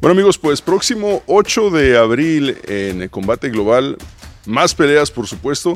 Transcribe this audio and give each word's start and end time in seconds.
Bueno 0.00 0.12
amigos, 0.12 0.38
pues 0.38 0.62
próximo 0.62 1.24
8 1.26 1.70
de 1.70 1.98
abril 1.98 2.56
en 2.68 3.02
el 3.02 3.10
combate 3.10 3.50
global, 3.50 3.96
más 4.46 4.72
peleas 4.72 5.10
por 5.10 5.26
supuesto, 5.26 5.74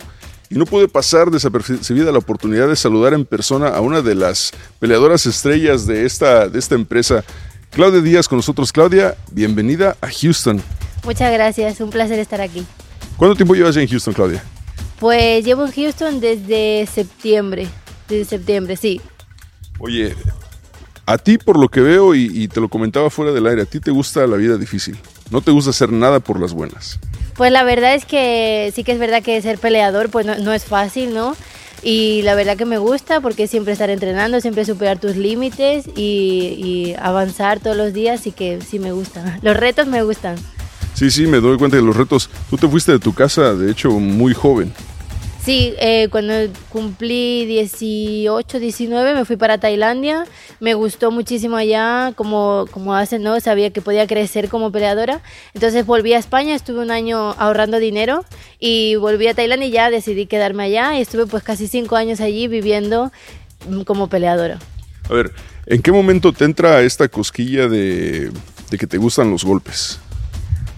y 0.48 0.54
no 0.54 0.64
pude 0.64 0.86
pasar 0.86 1.28
desapercibida 1.32 2.12
la 2.12 2.18
oportunidad 2.18 2.68
de 2.68 2.76
saludar 2.76 3.14
en 3.14 3.24
persona 3.24 3.68
a 3.68 3.80
una 3.80 4.00
de 4.00 4.14
las 4.14 4.52
peleadoras 4.78 5.26
estrellas 5.26 5.88
de 5.88 6.06
esta, 6.06 6.48
de 6.48 6.60
esta 6.60 6.76
empresa, 6.76 7.24
Claudia 7.70 8.00
Díaz 8.00 8.28
con 8.28 8.38
nosotros. 8.38 8.70
Claudia, 8.70 9.16
bienvenida 9.32 9.96
a 10.00 10.08
Houston. 10.08 10.62
Muchas 11.02 11.32
gracias, 11.32 11.80
un 11.80 11.90
placer 11.90 12.20
estar 12.20 12.40
aquí. 12.40 12.64
¿Cuánto 13.16 13.34
tiempo 13.34 13.54
llevas 13.56 13.76
en 13.76 13.88
Houston, 13.88 14.14
Claudia? 14.14 14.45
Pues 15.00 15.45
llevo 15.45 15.66
en 15.66 15.73
Houston 15.73 16.20
desde 16.20 16.86
septiembre, 16.86 17.66
desde 18.09 18.24
septiembre, 18.24 18.76
sí. 18.76 19.00
Oye, 19.80 20.14
a 21.12 21.19
ti 21.19 21.37
por 21.37 21.59
lo 21.59 21.69
que 21.69 21.80
veo 21.80 22.15
y, 22.15 22.48
te 22.48 22.61
lo 22.61 22.69
comentaba 22.69 23.11
fuera 23.11 23.33
del 23.33 23.47
aire, 23.47 23.62
a 23.62 23.66
ti 23.66 23.80
te 23.80 23.91
gusta 23.91 24.27
la 24.27 24.37
vida 24.37 24.57
difícil, 24.57 24.96
no 25.30 25.41
te 25.43 25.51
gusta 25.51 25.71
hacer 25.71 25.93
nada 25.93 26.21
por 26.21 26.41
las 26.41 26.54
buenas. 26.54 26.99
Pues 27.37 27.52
la 27.52 27.65
verdad 27.65 27.95
es 27.95 28.04
que 28.04 28.73
sí 28.74 28.82
que 28.85 28.93
es 28.93 28.99
verdad 28.99 29.23
que 29.23 29.41
ser 29.43 29.59
peleador 29.59 30.10
pues 30.10 30.27
no, 30.27 30.52
es 30.52 30.65
fácil, 30.65 31.13
¿no? 31.13 31.37
Y 31.82 32.23
la 32.23 32.35
verdad 32.35 32.57
que 32.57 32.65
me 32.65 32.79
gusta 32.79 33.21
porque 33.21 33.46
siempre 33.46 33.73
estar 33.73 33.91
entrenando, 33.91 34.41
siempre 34.41 34.65
superar 34.65 34.99
tus 35.01 35.16
límites 35.16 35.87
y, 35.96 36.54
y 36.57 36.95
avanzar 36.99 37.60
todos 37.60 37.76
los 37.76 37.93
días 37.93 38.26
y 38.26 38.32
que 38.32 38.60
sí 38.60 38.79
me 38.79 38.93
gusta. 38.93 39.38
Los 39.43 39.57
retos 39.57 39.87
me 39.88 40.02
gustan. 40.02 40.37
Sí, 40.95 41.10
sí, 41.10 41.26
me 41.26 41.41
doy 41.41 41.59
cuenta 41.59 41.76
de 41.76 41.82
los 41.82 41.97
retos. 41.97 42.30
Tú 42.51 42.57
te 42.57 42.69
fuiste 42.69 42.93
de 42.93 42.99
tu 42.99 43.13
casa, 43.13 43.54
de 43.54 43.71
hecho, 43.71 43.91
muy 43.91 44.35
joven. 44.35 44.73
Sí, 45.45 45.74
eh, 45.80 46.07
cuando 46.12 46.35
cumplí 46.68 47.46
18, 47.46 48.60
19 48.60 49.15
me 49.15 49.24
fui 49.24 49.37
para 49.37 49.59
Tailandia. 49.59 50.24
Me 50.60 50.74
gustó 50.74 51.10
muchísimo 51.10 51.57
allá, 51.57 52.12
como, 52.15 52.66
como 52.71 52.95
hacen, 52.95 53.24
¿no? 53.24 53.40
Sabía 53.40 53.70
que 53.70 53.82
podía 53.82 54.07
crecer 54.07 54.48
como 54.48 54.70
peleadora. 54.70 55.20
Entonces 55.52 55.85
volví 55.85 56.13
a 56.13 56.18
España, 56.18 56.54
estuve 56.54 56.79
un 56.79 56.93
año 56.93 57.32
ahorrando 57.38 57.80
dinero 57.80 58.24
y 58.60 58.95
volví 58.95 59.26
a 59.26 59.35
Tailandia 59.35 59.66
y 59.66 59.73
ya 59.73 59.90
decidí 59.90 60.26
quedarme 60.26 60.63
allá. 60.63 60.96
Y 60.96 61.01
estuve 61.01 61.26
pues 61.26 61.43
casi 61.43 61.66
cinco 61.66 61.96
años 61.96 62.20
allí 62.20 62.46
viviendo 62.46 63.10
mm, 63.68 63.80
como 63.80 64.06
peleadora. 64.06 64.60
A 65.10 65.12
ver, 65.12 65.32
¿en 65.66 65.82
qué 65.82 65.91
momento 65.91 66.32
te 66.32 66.44
entra 66.44 66.82
esta 66.82 67.09
cosquilla 67.09 67.66
de, 67.66 68.31
de 68.70 68.78
que 68.78 68.87
te 68.87 68.97
gustan 68.97 69.32
los 69.32 69.43
golpes? 69.43 69.98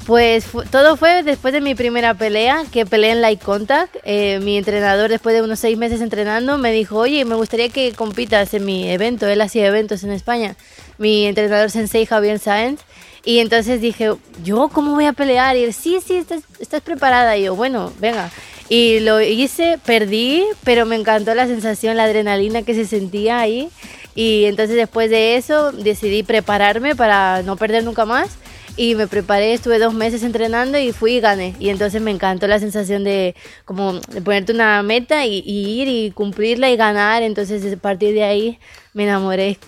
Pues 0.06 0.44
todo 0.70 0.98
fue 0.98 1.22
después 1.22 1.54
de 1.54 1.62
mi 1.62 1.74
primera 1.74 2.12
pelea, 2.12 2.64
que 2.70 2.84
peleé 2.84 3.12
en 3.12 3.22
Light 3.22 3.42
Contact. 3.42 3.96
Eh, 4.04 4.38
mi 4.42 4.58
entrenador, 4.58 5.08
después 5.08 5.34
de 5.34 5.40
unos 5.40 5.58
seis 5.58 5.78
meses 5.78 6.02
entrenando, 6.02 6.58
me 6.58 6.72
dijo, 6.72 6.98
oye, 6.98 7.24
me 7.24 7.34
gustaría 7.34 7.70
que 7.70 7.92
compitas 7.92 8.52
en 8.52 8.66
mi 8.66 8.90
evento. 8.90 9.26
Él 9.26 9.40
hacía 9.40 9.66
eventos 9.66 10.04
en 10.04 10.10
España. 10.10 10.56
Mi 10.98 11.24
entrenador 11.24 11.70
sensei 11.70 12.04
Javier 12.04 12.38
Sáenz. 12.38 12.82
Y 13.24 13.38
entonces 13.38 13.80
dije, 13.80 14.12
¿yo 14.42 14.68
cómo 14.68 14.92
voy 14.92 15.06
a 15.06 15.14
pelear? 15.14 15.56
Y 15.56 15.64
él, 15.64 15.72
sí, 15.72 15.98
sí, 16.06 16.16
estás, 16.16 16.42
estás 16.60 16.82
preparada. 16.82 17.38
Y 17.38 17.44
yo, 17.44 17.56
bueno, 17.56 17.90
venga. 17.98 18.30
Y 18.68 19.00
lo 19.00 19.22
hice, 19.22 19.78
perdí, 19.86 20.44
pero 20.64 20.84
me 20.84 20.96
encantó 20.96 21.34
la 21.34 21.46
sensación, 21.46 21.96
la 21.96 22.04
adrenalina 22.04 22.62
que 22.62 22.74
se 22.74 22.84
sentía 22.84 23.40
ahí. 23.40 23.70
Y 24.14 24.44
entonces 24.44 24.76
después 24.76 25.08
de 25.08 25.36
eso 25.36 25.72
decidí 25.72 26.22
prepararme 26.22 26.94
para 26.94 27.40
no 27.42 27.56
perder 27.56 27.84
nunca 27.84 28.04
más 28.04 28.36
y 28.76 28.94
me 28.94 29.06
preparé, 29.06 29.54
estuve 29.54 29.78
dos 29.78 29.94
meses 29.94 30.22
entrenando 30.22 30.78
y 30.78 30.92
fui 30.92 31.14
y 31.14 31.20
gané. 31.20 31.54
Y 31.58 31.68
entonces 31.68 32.02
me 32.02 32.10
encantó 32.10 32.46
la 32.46 32.58
sensación 32.58 33.04
de 33.04 33.34
como 33.64 33.94
de 33.94 34.20
ponerte 34.22 34.52
una 34.52 34.82
meta 34.82 35.26
y, 35.26 35.42
ir 35.46 35.88
y 35.88 36.10
cumplirla 36.10 36.70
y 36.70 36.76
ganar. 36.76 37.22
Entonces 37.22 37.72
a 37.72 37.76
partir 37.76 38.14
de 38.14 38.24
ahí 38.24 38.58
me 38.92 39.04
enamoré. 39.04 39.58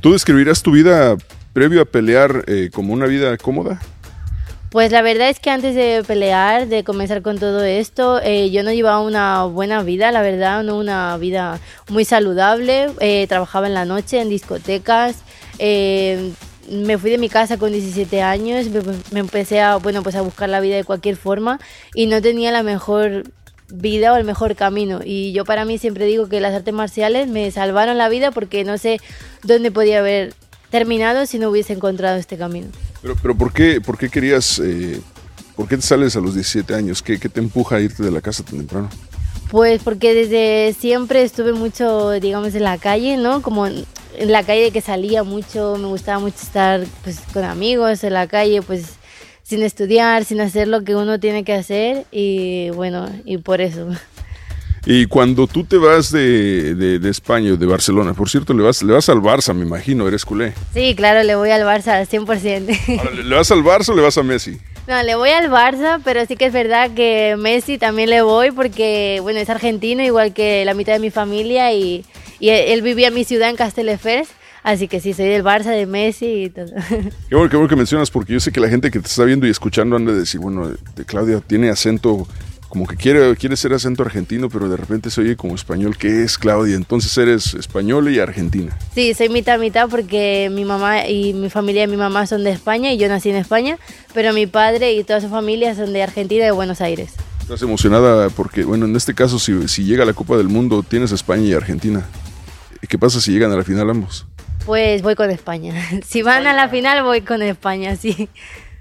¿Tú 0.00 0.12
describirás 0.12 0.62
tu 0.62 0.72
vida 0.72 1.16
previo 1.52 1.82
a 1.82 1.84
pelear 1.84 2.44
eh, 2.46 2.70
como 2.72 2.92
una 2.92 3.06
vida 3.06 3.36
cómoda? 3.36 3.80
Pues 4.70 4.92
la 4.92 5.02
verdad 5.02 5.28
es 5.28 5.40
que 5.40 5.50
antes 5.50 5.74
de 5.74 6.04
pelear, 6.06 6.68
de 6.68 6.84
comenzar 6.84 7.22
con 7.22 7.40
todo 7.40 7.64
esto, 7.64 8.20
eh, 8.22 8.52
yo 8.52 8.62
no 8.62 8.72
llevaba 8.72 9.00
una 9.00 9.42
buena 9.42 9.82
vida, 9.82 10.12
la 10.12 10.22
verdad, 10.22 10.62
no 10.62 10.78
una 10.78 11.16
vida 11.16 11.58
muy 11.88 12.04
saludable. 12.04 12.86
Eh, 13.00 13.26
trabajaba 13.28 13.66
en 13.66 13.74
la 13.74 13.84
noche 13.84 14.20
en 14.20 14.28
discotecas, 14.28 15.16
eh, 15.58 16.30
me 16.70 16.98
fui 16.98 17.10
de 17.10 17.18
mi 17.18 17.28
casa 17.28 17.58
con 17.58 17.72
17 17.72 18.22
años, 18.22 18.66
me, 19.12 19.20
empecé 19.20 19.60
a, 19.60 19.76
bueno, 19.76 20.02
pues 20.02 20.14
a 20.14 20.22
buscar 20.22 20.48
la 20.48 20.60
vida 20.60 20.76
de 20.76 20.84
cualquier 20.84 21.16
forma 21.16 21.58
y 21.94 22.06
no 22.06 22.22
tenía 22.22 22.52
la 22.52 22.62
mejor 22.62 23.24
vida 23.72 24.12
o 24.12 24.16
el 24.16 24.24
mejor 24.24 24.56
camino. 24.56 25.00
Y 25.04 25.32
yo 25.32 25.44
para 25.44 25.64
mí 25.64 25.78
siempre 25.78 26.06
digo 26.06 26.28
que 26.28 26.40
las 26.40 26.54
artes 26.54 26.74
marciales 26.74 27.28
me 27.28 27.50
salvaron 27.50 27.98
la 27.98 28.08
vida 28.08 28.30
porque 28.30 28.64
no 28.64 28.78
sé 28.78 29.00
dónde 29.42 29.70
podía 29.70 29.98
haber 29.98 30.34
terminado 30.70 31.26
si 31.26 31.38
no 31.38 31.50
hubiese 31.50 31.72
encontrado 31.72 32.16
este 32.16 32.36
camino. 32.36 32.68
Pero, 33.02 33.16
pero 33.20 33.34
¿por, 33.36 33.52
qué, 33.52 33.80
por 33.80 33.98
qué 33.98 34.08
querías, 34.08 34.60
eh, 34.60 35.00
por 35.56 35.68
qué 35.68 35.76
te 35.76 35.82
sales 35.82 36.16
a 36.16 36.20
los 36.20 36.34
17 36.34 36.74
años? 36.74 37.02
¿Qué, 37.02 37.18
¿Qué 37.18 37.28
te 37.28 37.40
empuja 37.40 37.76
a 37.76 37.80
irte 37.80 38.02
de 38.02 38.10
la 38.10 38.20
casa 38.20 38.44
tan 38.44 38.58
temprano? 38.58 38.88
Pues 39.50 39.82
porque 39.82 40.14
desde 40.14 40.76
siempre 40.78 41.22
estuve 41.22 41.52
mucho, 41.52 42.10
digamos, 42.12 42.54
en 42.54 42.62
la 42.62 42.78
calle, 42.78 43.16
¿no? 43.16 43.42
Como 43.42 43.66
en 44.20 44.30
la 44.30 44.42
calle 44.42 44.70
que 44.70 44.82
salía 44.82 45.24
mucho, 45.24 45.76
me 45.78 45.86
gustaba 45.86 46.18
mucho 46.18 46.36
estar 46.42 46.84
pues, 47.02 47.20
con 47.32 47.42
amigos 47.42 48.04
en 48.04 48.12
la 48.12 48.26
calle, 48.26 48.60
pues 48.60 48.98
sin 49.42 49.62
estudiar, 49.62 50.26
sin 50.26 50.42
hacer 50.42 50.68
lo 50.68 50.84
que 50.84 50.94
uno 50.94 51.18
tiene 51.18 51.42
que 51.42 51.54
hacer 51.54 52.04
y 52.12 52.68
bueno, 52.70 53.08
y 53.24 53.38
por 53.38 53.62
eso. 53.62 53.88
Y 54.84 55.06
cuando 55.06 55.46
tú 55.46 55.64
te 55.64 55.76
vas 55.76 56.12
de, 56.12 56.74
de, 56.74 57.08
España, 57.10 57.52
de 57.52 57.66
Barcelona, 57.66 58.14
por 58.14 58.28
cierto, 58.28 58.52
le 58.52 58.62
vas, 58.62 58.82
le 58.82 58.92
vas 58.92 59.08
al 59.08 59.20
Barça, 59.20 59.54
me 59.54 59.64
imagino, 59.64 60.06
eres 60.06 60.24
culé. 60.24 60.52
Sí, 60.72 60.94
claro, 60.94 61.22
le 61.22 61.34
voy 61.34 61.50
al 61.50 61.62
Barça 61.62 61.88
al 61.88 62.06
100%. 62.06 63.24
¿Le 63.24 63.34
vas 63.34 63.50
al 63.50 63.62
Barça 63.62 63.90
o 63.90 63.94
le 63.94 64.02
vas 64.02 64.16
a 64.16 64.22
Messi? 64.22 64.58
No, 64.86 65.02
le 65.02 65.14
voy 65.14 65.30
al 65.30 65.50
Barça, 65.50 66.00
pero 66.04 66.24
sí 66.26 66.36
que 66.36 66.46
es 66.46 66.52
verdad 66.52 66.90
que 66.92 67.36
Messi 67.38 67.78
también 67.78 68.10
le 68.10 68.22
voy 68.22 68.50
porque, 68.52 69.18
bueno, 69.22 69.38
es 69.38 69.50
argentino, 69.50 70.02
igual 70.02 70.32
que 70.32 70.64
la 70.64 70.74
mitad 70.74 70.92
de 70.94 70.98
mi 70.98 71.10
familia 71.10 71.72
y 71.72 72.04
y 72.40 72.48
él, 72.48 72.82
vivía 72.82 73.08
en 73.08 73.14
mi 73.14 73.24
ciudad, 73.24 73.50
en 73.50 73.56
Castelldefels, 73.56 74.30
Así 74.62 74.88
que 74.88 75.00
sí, 75.00 75.14
soy 75.14 75.26
del 75.26 75.42
Barça, 75.42 75.70
de 75.70 75.86
Messi 75.86 76.44
y 76.44 76.50
todo. 76.50 76.66
Qué 77.28 77.34
bueno, 77.34 77.48
qué 77.48 77.56
bueno 77.56 77.68
que 77.68 77.76
mencionas, 77.76 78.10
porque 78.10 78.34
yo 78.34 78.40
sé 78.40 78.52
que 78.52 78.60
la 78.60 78.68
gente 78.68 78.90
que 78.90 79.00
te 79.00 79.06
está 79.06 79.24
viendo 79.24 79.46
y 79.46 79.50
escuchando 79.50 79.96
anda 79.96 80.12
a 80.12 80.14
decir, 80.14 80.40
bueno, 80.40 80.68
de 80.68 81.04
Claudia 81.06 81.40
tiene 81.40 81.70
acento, 81.70 82.28
como 82.68 82.86
que 82.86 82.96
quiere, 82.96 83.34
quiere 83.36 83.56
ser 83.56 83.72
acento 83.72 84.02
argentino, 84.02 84.50
pero 84.50 84.68
de 84.68 84.76
repente 84.76 85.10
se 85.10 85.22
oye 85.22 85.34
como 85.34 85.54
español. 85.54 85.96
¿Qué 85.96 86.24
es 86.24 86.36
Claudia? 86.36 86.76
Entonces 86.76 87.16
eres 87.16 87.54
española 87.54 88.10
y 88.10 88.18
argentina. 88.18 88.76
Sí, 88.94 89.14
soy 89.14 89.30
mitad 89.30 89.58
mitad 89.58 89.88
porque 89.88 90.50
mi 90.52 90.66
mamá 90.66 91.08
y 91.08 91.32
mi 91.32 91.48
familia 91.48 91.84
y 91.84 91.86
mi 91.86 91.96
mamá 91.96 92.26
son 92.26 92.44
de 92.44 92.50
España 92.50 92.92
y 92.92 92.98
yo 92.98 93.08
nací 93.08 93.30
en 93.30 93.36
España, 93.36 93.78
pero 94.12 94.34
mi 94.34 94.46
padre 94.46 94.92
y 94.92 95.04
toda 95.04 95.22
su 95.22 95.30
familia 95.30 95.74
son 95.74 95.94
de 95.94 96.02
Argentina 96.02 96.42
y 96.42 96.46
de 96.46 96.52
Buenos 96.52 96.82
Aires. 96.82 97.14
¿Estás 97.40 97.62
emocionada? 97.62 98.28
Porque, 98.28 98.62
bueno, 98.62 98.84
en 98.84 98.94
este 98.94 99.14
caso, 99.14 99.38
si, 99.38 99.66
si 99.66 99.84
llega 99.84 100.04
la 100.04 100.12
Copa 100.12 100.36
del 100.36 100.48
Mundo, 100.48 100.84
tienes 100.84 101.10
España 101.10 101.42
y 101.42 101.54
Argentina. 101.54 102.06
¿Y 102.82 102.86
qué 102.86 102.98
pasa 102.98 103.20
si 103.20 103.32
llegan 103.32 103.52
a 103.52 103.56
la 103.56 103.64
final 103.64 103.90
ambos? 103.90 104.26
Pues 104.66 105.02
voy 105.02 105.14
con 105.14 105.30
España. 105.30 105.74
Si 106.06 106.22
van 106.22 106.46
a 106.46 106.54
la 106.54 106.68
final, 106.68 107.02
voy 107.02 107.22
con 107.22 107.42
España, 107.42 107.96
sí. 107.96 108.28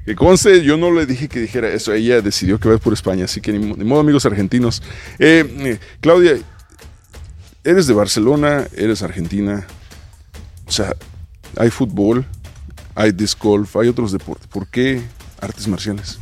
Que 0.05 0.15
conste, 0.15 0.63
yo 0.63 0.77
no 0.77 0.91
le 0.91 1.05
dije 1.05 1.27
que 1.27 1.39
dijera 1.39 1.69
eso, 1.69 1.93
ella 1.93 2.21
decidió 2.21 2.59
que 2.59 2.69
va 2.69 2.77
por 2.77 2.93
España, 2.93 3.25
así 3.25 3.41
que 3.41 3.51
ni, 3.51 3.59
modo 3.59 3.99
amigos 3.99 4.25
argentinos. 4.25 4.81
Eh, 5.19 5.45
eh, 5.59 5.79
Claudia, 6.01 6.37
eres 7.63 7.85
de 7.85 7.93
Barcelona, 7.93 8.65
eres 8.75 9.03
argentina, 9.03 9.67
o 10.65 10.71
sea, 10.71 10.95
hay 11.57 11.69
fútbol, 11.69 12.25
hay 12.95 13.11
disc 13.11 13.37
golf, 13.39 13.75
hay 13.75 13.89
otros 13.89 14.11
deportes, 14.11 14.47
¿por 14.47 14.67
qué 14.67 15.01
artes 15.41 15.67
marciales? 15.67 16.19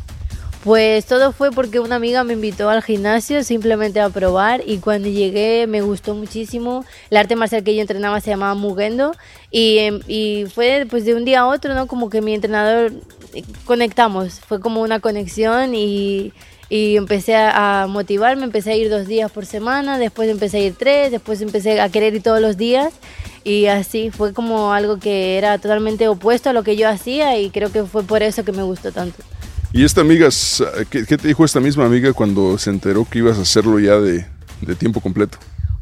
Pues 0.67 1.05
todo 1.05 1.31
fue 1.31 1.49
porque 1.51 1.79
una 1.79 1.95
amiga 1.95 2.25
me 2.25 2.33
invitó 2.33 2.69
al 2.69 2.83
gimnasio 2.83 3.41
simplemente 3.45 4.01
a 4.01 4.09
probar 4.09 4.61
y 4.65 4.79
cuando 4.79 5.07
llegué 5.07 5.65
me 5.65 5.79
gustó 5.79 6.13
muchísimo. 6.13 6.83
El 7.09 7.15
arte 7.15 7.37
marcial 7.37 7.63
que 7.63 7.73
yo 7.73 7.79
entrenaba 7.79 8.19
se 8.19 8.31
llamaba 8.31 8.53
Mugendo 8.53 9.13
y, 9.49 9.77
em, 9.77 10.01
fue 10.49 10.85
pues 10.89 11.05
de 11.05 11.15
un 11.15 11.23
día 11.23 11.39
a 11.39 11.47
otro, 11.47 11.73
¿no? 11.73 11.87
Como 11.87 12.09
que 12.09 12.21
mi 12.21 12.33
entrenador 12.33 12.91
eh, 13.33 13.43
conectamos, 13.63 14.41
fue 14.41 14.59
como 14.59 14.81
una 14.81 14.99
conexión 14.99 15.73
y, 15.73 16.33
y 16.67 16.97
empecé 16.97 17.37
a, 17.37 17.87
motivarme, 17.87 18.43
empecé 18.43 18.71
a 18.73 18.75
ir 18.75 18.89
dos 18.89 19.07
días 19.07 19.31
por 19.31 19.45
semana, 19.45 19.97
después 19.97 20.29
empecé 20.29 20.57
a 20.57 20.61
ir 20.63 20.75
tres, 20.77 21.11
después 21.11 21.39
empecé 21.39 21.79
a 21.79 21.87
querer 21.87 22.13
ir 22.15 22.23
todos 22.23 22.41
los 22.41 22.57
días 22.57 22.93
Y 23.45 23.67
así 23.67 24.11
fue 24.11 24.33
como 24.33 24.73
algo 24.73 24.99
que 24.99 25.37
era 25.37 25.59
totalmente 25.59 26.09
opuesto 26.09 26.49
a 26.49 26.53
lo 26.53 26.63
que 26.63 26.75
yo 26.75 26.89
hacía 26.89 27.39
y 27.39 27.51
creo 27.51 27.71
que 27.71 27.85
fue 27.85 28.03
por 28.03 28.21
eso 28.21 28.43
que 28.43 28.51
me 28.51 28.63
gustó 28.63 28.91
tanto. 28.91 29.23
¿Y 29.73 29.83
esta 29.83 30.01
amiga, 30.01 30.29
qué, 30.89 31.05
qué 31.05 31.17
te 31.17 31.27
dijo 31.27 31.45
esta 31.45 31.59
misma 31.59 31.85
amiga 31.85 32.13
cuando 32.13 32.57
se 32.57 32.69
enteró 32.69 33.05
que 33.09 33.19
ibas 33.19 33.37
a 33.37 33.41
hacerlo 33.41 33.79
ya 33.79 33.99
de, 33.99 34.25
de 34.61 34.75
tiempo 34.75 35.01
completo? 35.01 35.37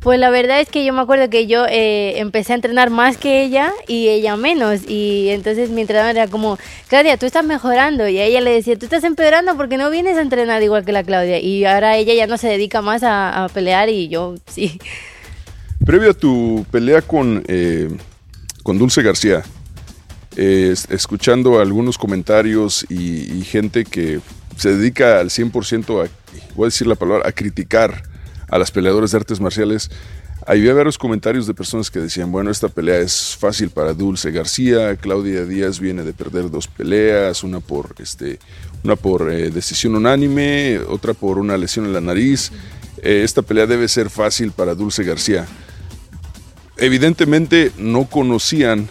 Pues 0.06 0.20
la 0.20 0.30
verdad 0.30 0.62
es 0.62 0.70
que 0.70 0.86
yo 0.86 0.94
me 0.94 1.02
acuerdo 1.02 1.32
que 1.32 1.48
yo 1.48 1.66
eh, 1.66 2.20
empecé 2.20 2.54
a 2.54 2.58
entrenar 2.58 2.92
más 2.92 3.18
que 3.18 3.44
ella 3.44 3.74
y 3.88 4.10
ella 4.10 4.36
menos. 4.36 4.82
Y 4.88 5.30
entonces 5.30 5.72
mi 5.72 5.82
entrenador 5.82 6.12
era 6.12 6.28
como, 6.28 6.60
Claudia, 6.90 7.18
tú 7.18 7.26
estás 7.26 7.44
mejorando. 7.44 8.08
Y 8.08 8.20
a 8.20 8.24
ella 8.26 8.40
le 8.40 8.52
decía, 8.52 8.78
tú 8.78 8.86
estás 8.86 9.04
empeorando 9.04 9.58
porque 9.58 9.78
no 9.78 9.90
vienes 9.90 10.16
a 10.18 10.22
entrenar 10.22 10.62
igual 10.62 10.86
que 10.86 10.92
la 10.92 11.04
Claudia. 11.04 11.40
Y 11.40 11.66
ahora 11.66 11.98
ella 11.98 12.14
ya 12.14 12.28
no 12.28 12.38
se 12.38 12.48
dedica 12.48 12.84
más 12.84 13.02
a, 13.04 13.48
pelear 13.52 13.90
y 13.90 14.08
yo 14.08 14.36
sí. 14.46 14.80
Previo 15.84 16.12
a 16.12 16.14
tu 16.14 16.68
pelea 16.70 17.02
con, 17.02 17.44
eh, 17.48 17.90
con 18.62 18.78
Dulce 18.78 19.02
García, 19.02 19.42
escuchando 20.36 21.60
algunos 21.60 21.98
comentarios 21.98 22.86
y, 22.90 23.32
y, 23.38 23.44
gente 23.44 23.86
que 23.86 24.20
se 24.58 24.76
dedica 24.76 25.20
al 25.20 25.30
100% 25.30 26.06
a, 26.06 26.10
voy 26.56 26.66
a 26.66 26.68
decir 26.68 26.88
la 26.88 26.96
palabra, 26.96 27.28
a 27.28 27.32
criticar 27.32 28.04
a 28.50 28.58
las 28.58 28.72
peleadoras 28.72 29.12
de 29.12 29.18
artes 29.18 29.40
marciales, 29.40 29.90
había 30.48 30.76
varios 30.76 31.00
comentarios 31.00 31.48
de 31.48 31.56
personas 31.56 31.90
que 31.90 32.00
decían, 32.00 32.32
bueno, 32.32 32.52
esta 32.52 32.70
pelea 32.70 33.00
es 33.00 33.36
fácil 33.40 33.72
para 33.72 33.94
Dulce 33.94 34.30
García, 34.30 34.96
Claudia 34.96 35.44
Díaz 35.44 35.80
viene 35.80 36.04
de 36.04 36.14
perder 36.14 36.52
dos 36.52 36.68
peleas, 36.68 37.44
una 37.44 37.60
por, 37.60 37.96
este, 37.98 38.38
una 38.84 38.96
por 38.96 39.32
eh, 39.32 39.50
decisión 39.50 39.96
unánime, 39.96 40.80
otra 40.88 41.16
por 41.16 41.40
una 41.40 41.58
lesión 41.58 41.86
en 41.86 41.94
la 41.94 42.02
nariz. 42.02 42.52
Eh, 43.02 43.24
esta 43.24 43.42
pelea 43.42 43.66
debe 43.66 43.88
ser 43.88 44.12
fácil 44.12 44.52
para 44.52 44.76
Dulce 44.76 45.04
García. 45.04 45.48
Evidentemente 46.78 47.72
no 47.80 48.06
conocían 48.06 48.88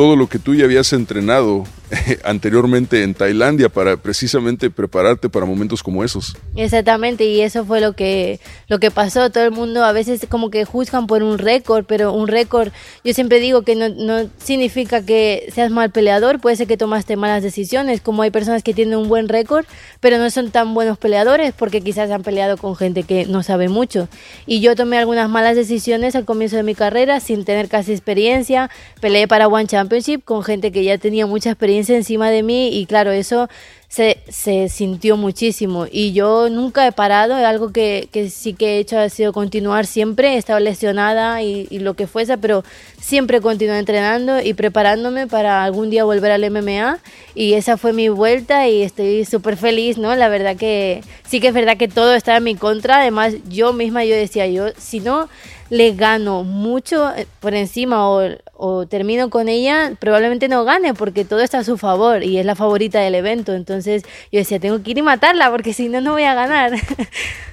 todo 0.00 0.16
lo 0.16 0.30
que 0.30 0.38
tú 0.38 0.54
ya 0.54 0.64
habías 0.64 0.94
entrenado 0.94 1.64
anteriormente 2.24 3.02
en 3.02 3.14
Tailandia 3.14 3.68
para 3.68 3.96
precisamente 3.96 4.70
prepararte 4.70 5.28
para 5.28 5.46
momentos 5.46 5.82
como 5.82 6.04
esos. 6.04 6.36
Exactamente, 6.56 7.24
y 7.24 7.40
eso 7.40 7.64
fue 7.64 7.80
lo 7.80 7.94
que, 7.94 8.40
lo 8.68 8.78
que 8.78 8.90
pasó. 8.90 9.30
Todo 9.30 9.44
el 9.44 9.50
mundo 9.50 9.84
a 9.84 9.92
veces 9.92 10.26
como 10.28 10.50
que 10.50 10.64
juzgan 10.64 11.06
por 11.06 11.22
un 11.22 11.38
récord, 11.38 11.84
pero 11.86 12.12
un 12.12 12.28
récord, 12.28 12.72
yo 13.04 13.12
siempre 13.14 13.40
digo 13.40 13.62
que 13.62 13.74
no, 13.74 13.88
no 13.88 14.28
significa 14.38 15.04
que 15.04 15.50
seas 15.52 15.70
mal 15.70 15.90
peleador, 15.90 16.40
puede 16.40 16.56
ser 16.56 16.66
que 16.66 16.76
tomaste 16.76 17.16
malas 17.16 17.42
decisiones, 17.42 18.00
como 18.00 18.22
hay 18.22 18.30
personas 18.30 18.62
que 18.62 18.74
tienen 18.74 18.98
un 18.98 19.08
buen 19.08 19.28
récord, 19.28 19.64
pero 20.00 20.18
no 20.18 20.30
son 20.30 20.50
tan 20.50 20.74
buenos 20.74 20.98
peleadores 20.98 21.52
porque 21.52 21.80
quizás 21.80 22.10
han 22.10 22.22
peleado 22.22 22.56
con 22.56 22.76
gente 22.76 23.02
que 23.02 23.26
no 23.26 23.42
sabe 23.42 23.68
mucho. 23.68 24.08
Y 24.46 24.60
yo 24.60 24.76
tomé 24.76 24.98
algunas 24.98 25.28
malas 25.28 25.56
decisiones 25.56 26.14
al 26.14 26.24
comienzo 26.24 26.56
de 26.56 26.62
mi 26.62 26.74
carrera 26.74 27.20
sin 27.20 27.44
tener 27.44 27.68
casi 27.68 27.92
experiencia, 27.92 28.70
peleé 29.00 29.26
para 29.26 29.48
One 29.48 29.66
Championship 29.66 30.22
con 30.24 30.44
gente 30.44 30.72
que 30.72 30.84
ya 30.84 30.98
tenía 30.98 31.26
mucha 31.26 31.50
experiencia 31.50 31.79
encima 31.88 32.30
de 32.30 32.42
mí 32.42 32.68
y 32.78 32.84
claro, 32.84 33.12
eso 33.12 33.48
se, 33.90 34.18
se, 34.28 34.68
sintió 34.68 35.16
muchísimo. 35.16 35.86
Y 35.90 36.12
yo 36.12 36.48
nunca 36.48 36.86
he 36.86 36.92
parado, 36.92 37.34
algo 37.34 37.72
que, 37.72 38.08
que, 38.12 38.30
sí 38.30 38.54
que 38.54 38.76
he 38.76 38.78
hecho 38.78 38.96
ha 38.96 39.08
sido 39.08 39.32
continuar 39.32 39.84
siempre, 39.84 40.34
he 40.34 40.36
estado 40.36 40.60
lesionada 40.60 41.42
y, 41.42 41.66
lo 41.80 41.94
que 41.94 42.06
fuese, 42.06 42.38
pero 42.38 42.62
siempre 43.00 43.40
continué 43.40 43.78
entrenando 43.78 44.40
y 44.40 44.54
preparándome 44.54 45.26
para 45.26 45.64
algún 45.64 45.90
día 45.90 46.04
volver 46.04 46.30
al 46.30 46.48
MMA 46.50 46.98
y 47.34 47.54
esa 47.54 47.76
fue 47.76 47.92
mi 47.92 48.08
vuelta 48.08 48.68
y 48.68 48.82
estoy 48.82 49.24
súper 49.24 49.56
feliz, 49.56 49.98
¿no? 49.98 50.14
La 50.14 50.28
verdad 50.28 50.56
que 50.56 51.02
sí 51.26 51.40
que 51.40 51.48
es 51.48 51.54
verdad 51.54 51.76
que 51.76 51.88
todo 51.88 52.14
está 52.14 52.36
en 52.36 52.44
mi 52.44 52.54
contra, 52.54 53.00
además 53.00 53.34
yo 53.48 53.72
misma 53.72 54.04
yo 54.04 54.14
decía, 54.14 54.46
yo 54.46 54.68
si 54.78 55.00
no 55.00 55.28
le 55.70 55.94
gano 55.94 56.42
mucho 56.42 57.14
eh, 57.14 57.26
por 57.38 57.54
encima 57.54 58.08
o, 58.08 58.86
termino 58.86 59.30
con 59.30 59.48
ella, 59.48 59.92
probablemente 59.98 60.48
no 60.48 60.64
gane 60.64 60.92
porque 60.92 61.24
todo 61.24 61.40
está 61.40 61.60
a 61.60 61.64
su 61.64 61.78
favor 61.78 62.22
y 62.22 62.38
es 62.38 62.44
la 62.44 62.54
favorita 62.54 63.00
del 63.00 63.14
evento. 63.14 63.54
Entonces 63.54 64.02
yo 64.30 64.38
decía, 64.38 64.60
tengo 64.60 64.82
que 64.82 64.90
ir 64.90 64.98
y 64.98 65.02
matarla 65.02 65.50
porque 65.50 65.72
si 65.72 65.88
no, 65.88 66.00
no 66.00 66.12
voy 66.12 66.24
a 66.24 66.34
ganar. 66.34 66.72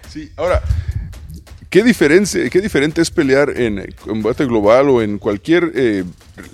Sí, 0.09 0.31
ahora, 0.37 0.63
¿qué, 1.69 1.83
diferencia, 1.83 2.49
qué 2.49 2.61
diferente 2.61 3.01
es 3.01 3.11
pelear 3.11 3.49
en 3.55 3.93
combate 4.03 4.45
global 4.45 4.89
o 4.89 5.01
en 5.01 5.19
cualquier, 5.19 5.69
eh, 5.75 6.05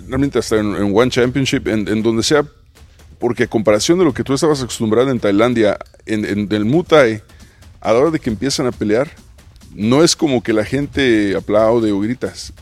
realmente 0.08 0.40
hasta 0.40 0.56
en, 0.56 0.74
One 0.74 1.10
Championship, 1.10 1.68
en, 1.68 1.86
en, 1.86 2.02
donde 2.02 2.24
sea, 2.24 2.44
porque 3.20 3.44
a 3.44 3.46
comparación 3.46 4.00
de 4.00 4.04
lo 4.04 4.12
que 4.12 4.24
tú 4.24 4.34
estabas 4.34 4.60
acostumbrado 4.60 5.08
en 5.10 5.20
Tailandia, 5.20 5.78
en, 6.04 6.24
en 6.24 6.52
el 6.52 6.64
Muay 6.64 7.22
a 7.80 7.92
la 7.92 7.98
hora 8.00 8.10
de 8.10 8.18
que 8.18 8.28
empiezan 8.28 8.66
a 8.66 8.72
pelear, 8.72 9.08
no 9.74 10.02
es 10.02 10.16
como 10.16 10.42
que 10.42 10.52
la 10.52 10.64
gente 10.64 11.34
aplaude 11.36 11.92
o 11.92 12.00
gritas. 12.00 12.52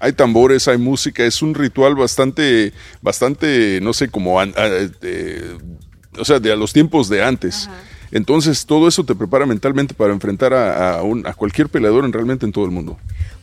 Hay 0.00 0.12
tambores, 0.12 0.68
hay 0.68 0.78
música, 0.78 1.24
es 1.24 1.42
un 1.42 1.54
ritual 1.54 1.96
bastante, 1.96 2.72
bastante, 3.02 3.80
no 3.82 3.92
sé, 3.92 4.08
como, 4.08 4.40
eh, 4.42 5.58
o 6.16 6.24
sea, 6.24 6.38
de 6.38 6.52
a 6.52 6.56
los 6.56 6.72
tiempos 6.72 7.08
de 7.08 7.24
antes. 7.24 7.68
Entonces, 8.10 8.66
todo 8.66 8.88
eso 8.88 9.04
te 9.04 9.14
prepara 9.14 9.46
mentalmente 9.46 9.94
para 9.94 10.12
enfrentar 10.12 10.54
a, 10.54 11.00
a 11.00 11.34
cualquier 11.34 11.68
peleador 11.68 12.04
en, 12.04 12.12
realmente 12.12 12.46
en 12.46 12.52
todo 12.52 12.64
el 12.64 12.70
mundo. 12.70 12.96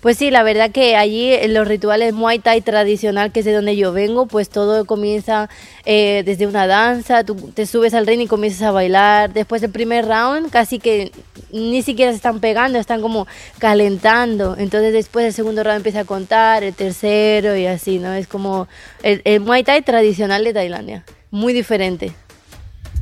Pues 0.06 0.20
sí, 0.20 0.30
la 0.30 0.44
verdad 0.44 0.70
que 0.70 0.96
allí 0.96 1.34
en 1.34 1.56
los 1.56 1.68
rituales 1.68 2.14
Muay 2.14 2.38
Thai 2.38 2.62
tradicional, 2.62 3.32
que 3.32 3.40
es 3.40 3.46
de 3.46 3.54
donde 3.54 3.76
yo 3.76 3.92
vengo, 3.92 4.28
pues 4.28 4.50
todo 4.50 4.86
comienza 4.86 5.50
eh, 5.84 6.22
desde 6.24 6.46
una 6.46 6.68
danza, 6.68 7.24
tú 7.24 7.36
te 7.56 7.66
subes 7.66 7.96
al 7.96 8.06
ring 8.06 8.22
y 8.22 8.28
comienzas 8.28 8.62
a 8.62 8.72
bailar. 8.72 9.34
Después 9.34 9.62
del 9.62 9.72
primer 9.72 10.06
round, 10.06 10.52
casi 10.52 10.78
que 10.78 11.12
ni 11.52 11.82
siquiera 11.82 12.12
se 12.12 12.18
están 12.18 12.40
pegando, 12.40 12.78
están 12.78 13.02
como 13.02 13.26
calentando. 13.58 14.56
Entonces 14.60 14.94
después 14.94 15.26
del 15.26 15.34
segundo 15.34 15.64
round 15.64 15.78
empieza 15.78 16.02
a 16.02 16.06
contar, 16.06 16.64
el 16.64 16.76
tercero 16.76 17.56
y 17.56 17.66
así, 17.66 17.98
¿no? 17.98 18.14
Es 18.14 18.28
como 18.28 18.68
el, 19.02 19.24
el 19.26 19.40
Muay 19.40 19.64
Thai 19.64 19.82
tradicional 19.82 20.44
de 20.44 20.54
Tailandia, 20.54 21.04
muy 21.32 21.52
diferente. 21.52 22.14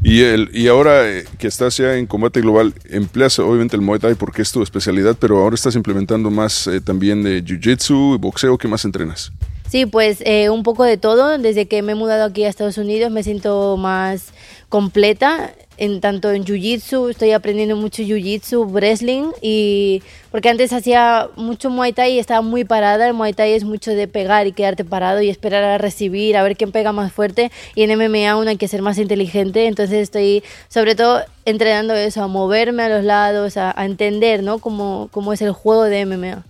Y, 0.04 0.22
el, 0.22 0.50
y 0.54 0.68
ahora 0.68 1.10
eh, 1.10 1.24
que 1.40 1.48
estás 1.48 1.78
ya 1.78 1.96
en 1.96 2.08
combate 2.08 2.42
global, 2.42 2.74
empleas 2.90 3.40
obviamente 3.40 3.78
el 3.78 3.82
Muay 3.82 4.00
Thai 4.00 4.16
porque 4.16 4.42
es 4.42 4.52
tu 4.52 4.62
especialidad, 4.62 5.16
pero 5.18 5.38
ahora 5.38 5.56
estás 5.56 5.76
implementando 5.76 6.30
más 6.30 6.68
eh, 6.68 6.82
también 6.82 7.24
de 7.24 7.42
Jiu-Jitsu, 7.42 8.20
boxeo, 8.20 8.58
¿qué 8.58 8.68
más 8.68 8.84
entrenas? 8.84 9.32
Sí, 9.70 9.86
pues 9.86 10.22
eh, 10.26 10.50
un 10.50 10.62
poco 10.62 10.84
de 10.84 10.98
todo. 10.98 11.38
Desde 11.38 11.68
que 11.68 11.82
me 11.82 11.94
he 11.94 11.96
mudado 11.96 12.26
aquí 12.26 12.44
a 12.44 12.50
Estados 12.50 12.78
Unidos 12.78 13.12
me 13.12 13.24
siento 13.24 13.78
más 13.78 14.34
completa 14.70 15.52
en 15.78 16.02
tanto 16.02 16.32
en 16.32 16.44
jiu-jitsu, 16.46 17.10
estoy 17.10 17.32
aprendiendo 17.32 17.76
mucho 17.76 18.04
jiu-jitsu, 18.04 18.72
wrestling 18.72 19.32
y 19.42 20.02
porque 20.32 20.50
antes 20.50 20.74
hacía 20.74 21.30
mucho 21.36 21.70
muay 21.70 21.94
thai 21.94 22.14
y 22.14 22.20
estaba 22.20 22.42
muy 22.42 22.64
parada, 22.64 23.08
el 23.08 23.14
muay 23.14 23.34
thai 23.34 23.54
es 23.54 23.64
mucho 23.64 23.92
de 23.92 24.08
pegar 24.08 24.48
y 24.48 24.52
quedarte 24.52 24.86
parado 24.86 25.22
y 25.22 25.30
esperar 25.30 25.64
a 25.64 25.78
recibir, 25.78 26.38
a 26.38 26.44
ver 26.44 26.56
quién 26.56 26.72
pega 26.72 26.92
más 26.92 27.12
fuerte 27.12 27.52
y 27.76 27.84
en 27.84 27.98
MMA 27.98 28.36
uno 28.36 28.50
hay 28.50 28.58
que 28.58 28.68
ser 28.68 28.82
más 28.82 28.98
inteligente, 28.98 29.68
entonces 29.68 30.00
estoy 30.00 30.44
sobre 30.68 30.96
todo 30.96 31.22
entrenando 31.46 31.94
eso, 31.94 32.24
a 32.24 32.28
moverme 32.28 32.84
a 32.84 32.90
los 32.90 33.04
lados, 33.04 33.58
a, 33.58 33.74
a 33.80 33.86
entender, 33.86 34.44
¿no? 34.44 34.60
Cómo, 34.60 35.10
cómo 35.12 35.34
es 35.34 35.42
el 35.42 35.52
juego 35.52 35.84
de 35.84 36.06
MMA. 36.06 36.44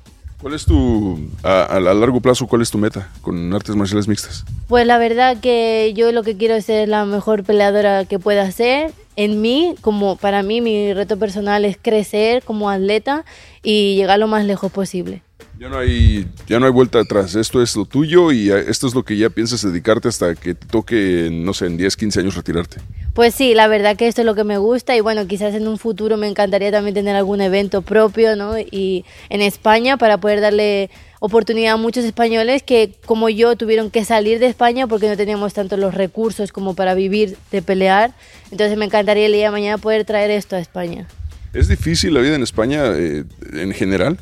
¿Cuál 0.43 0.55
es 0.55 0.65
tu, 0.65 1.17
a, 1.41 1.63
a, 1.63 1.79
largo 1.79 2.19
plazo, 2.19 2.48
cuál 2.48 2.62
es 2.62 2.69
tu 2.69 2.77
meta 2.77 3.09
con 3.21 3.53
artes 3.53 3.77
marciales 3.77 4.09
mixtas? 4.09 4.43
Pues 4.67 4.86
la 4.86 4.98
verdad 4.98 5.38
que 5.41 5.93
yo 5.95 6.12
lo 6.12 6.21
que 6.21 6.36
quiero 6.36 6.55
es 6.55 6.65
ser 6.65 6.89
la 6.89 7.05
mejor 7.05 7.45
peleadora 7.45 8.03
que 8.03 8.19
pueda 8.19 8.51
ser. 8.51 8.91
En 9.15 9.41
mí, 9.41 9.75
como 9.82 10.15
para 10.15 10.43
mí, 10.43 10.62
mi 10.62 10.93
reto 10.93 11.17
personal 11.17 11.65
es 11.65 11.77
crecer 11.82 12.43
como 12.43 12.70
atleta 12.70 13.25
y 13.62 13.96
llegar 13.96 14.20
lo 14.20 14.27
más 14.27 14.46
lejos 14.46 14.72
posible. 14.72 15.22
Ya 15.60 15.70
no 15.70 15.77
hay, 15.77 16.27
ya 16.48 16.60
no 16.60 16.65
hay 16.65 16.72
vuelta 16.72 17.00
atrás. 17.00 17.36
Esto 17.36 17.62
es 17.62 17.75
lo 17.75 17.86
tuyo 17.86 18.32
y 18.32 18.50
esto 18.51 18.88
es 18.88 18.96
lo 18.96 19.03
que 19.03 19.15
ya 19.17 19.29
piensas 19.29 19.62
dedicarte 19.62 20.08
hasta 20.08 20.34
que 20.36 20.55
te 20.55 20.65
toque, 20.65 21.29
no 21.32 21.53
sé, 21.53 21.67
en 21.67 21.77
10, 21.77 21.96
15 21.96 22.20
años 22.22 22.36
retirarte. 22.36 22.77
Pues 23.13 23.36
sí, 23.36 23.53
la 23.53 23.67
verdad 23.67 23.96
que 23.96 24.08
esto 24.08 24.22
es 24.22 24.25
lo 24.25 24.34
que 24.34 24.43
me 24.43 24.58
gusta 24.58 24.96
y 24.96 25.01
bueno, 25.01 25.27
quizás 25.27 25.53
en 25.53 25.67
un 25.67 25.77
futuro 25.77 26.17
me 26.17 26.27
encantaría 26.27 26.72
también 26.72 26.96
tener 26.96 27.15
algún 27.15 27.41
evento 27.41 27.84
propio, 27.84 28.36
¿no? 28.36 28.58
Y 28.58 29.05
en 29.29 29.41
España 29.41 29.98
para 29.98 30.17
poder 30.17 30.41
darle 30.41 30.89
oportunidad 31.25 31.75
a 31.75 31.77
muchos 31.77 32.03
españoles 32.03 32.63
que 32.63 32.98
como 33.06 33.30
yo 33.30 33.56
tuvieron 33.56 33.92
que 33.92 34.03
salir 34.03 34.39
de 34.39 34.48
España 34.48 34.88
porque 34.88 35.08
no 35.08 35.15
teníamos 35.15 35.53
tanto 35.53 35.77
los 35.77 35.94
recursos 35.94 36.51
como 36.51 36.75
para 36.75 36.96
vivir 36.96 37.38
de 37.50 37.62
pelear. 37.62 38.12
Entonces 38.51 38.77
me 38.77 38.84
encantaría 38.84 39.27
el 39.27 39.32
día 39.32 39.46
de 39.46 39.51
mañana 39.51 39.77
poder 39.77 40.03
traer 40.03 40.32
esto 40.32 40.58
a 40.58 40.60
España. 40.60 41.08
¿Es 41.53 41.70
difícil 41.70 42.13
la 42.13 42.20
vida 42.20 42.36
en 42.36 42.44
España 42.44 42.84
eh, 42.88 43.24
en 43.53 43.72
general? 43.72 44.20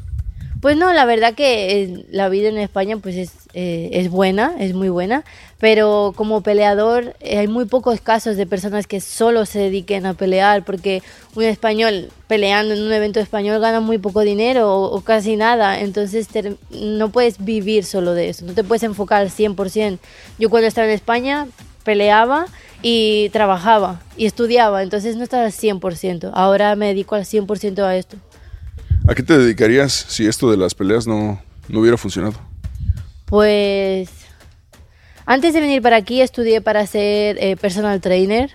Pues 0.62 0.78
no, 0.78 0.94
la 0.94 1.06
verdad 1.06 1.34
que 1.34 1.82
eh, 1.82 2.06
la 2.12 2.30
vida 2.30 2.48
en 2.48 2.60
España 2.60 2.96
pues 2.98 3.16
es, 3.16 3.32
eh, 3.56 3.90
es 3.94 4.12
buena, 4.12 4.54
es 4.60 4.76
muy 4.76 4.90
buena, 4.90 5.26
pero 5.60 6.14
como 6.16 6.42
peleador 6.42 7.16
eh, 7.20 7.40
hay 7.40 7.48
muy 7.48 7.66
pocos 7.66 8.00
casos 8.00 8.38
de 8.38 8.46
personas 8.46 8.86
que 8.86 9.02
solo 9.02 9.48
se 9.48 9.58
dediquen 9.58 10.06
a 10.06 10.14
pelear, 10.14 10.64
porque 10.64 11.02
un 11.34 11.46
español 11.46 12.10
peleando 12.28 12.76
en 12.76 12.84
un 12.84 12.92
evento 12.92 13.20
español 13.20 13.60
gana 13.60 13.80
muy 13.80 13.98
poco 13.98 14.22
dinero 14.22 14.72
o, 14.84 15.02
casi 15.02 15.36
nada, 15.36 15.80
entonces 15.80 16.28
no 16.70 17.10
puedes 17.10 17.44
vivir 17.44 17.84
solo 17.84 18.14
de 18.14 18.30
eso, 18.30 18.46
no 18.46 18.54
te 18.54 18.64
puedes 18.64 18.84
enfocar 18.84 19.22
al 19.22 19.32
100%. 19.32 19.98
Yo 20.38 20.52
cuando 20.52 20.68
estaba 20.68 20.86
en 20.86 20.94
España 20.94 21.48
peleaba 21.84 22.46
y 22.84 23.30
trabajaba 23.30 24.00
y 24.16 24.28
estudiaba, 24.28 24.84
entonces 24.84 25.16
no 25.16 25.24
estaba 25.24 25.46
al 25.46 25.54
100%, 25.54 26.30
ahora 26.36 26.76
me 26.76 26.90
dedico 26.90 27.16
al 27.16 27.26
100% 27.26 27.80
a 27.80 27.96
esto. 27.96 28.18
¿A 29.08 29.16
qué 29.16 29.24
te 29.24 29.38
dedicarías 29.38 29.92
si 29.92 30.28
esto 30.28 30.52
de 30.52 30.58
las 30.58 30.76
peleas 30.76 31.08
no, 31.08 31.42
no 31.68 31.80
hubiera 31.80 31.98
funcionado? 31.98 32.36
Pues 33.26 34.10
antes 35.26 35.54
de 35.54 35.62
venir 35.62 35.82
para 35.82 35.98
aquí 35.98 36.22
estudié 36.22 36.62
para 36.62 36.86
ser 36.86 37.38
eh, 37.40 37.56
personal 37.56 38.02
trainer, 38.02 38.52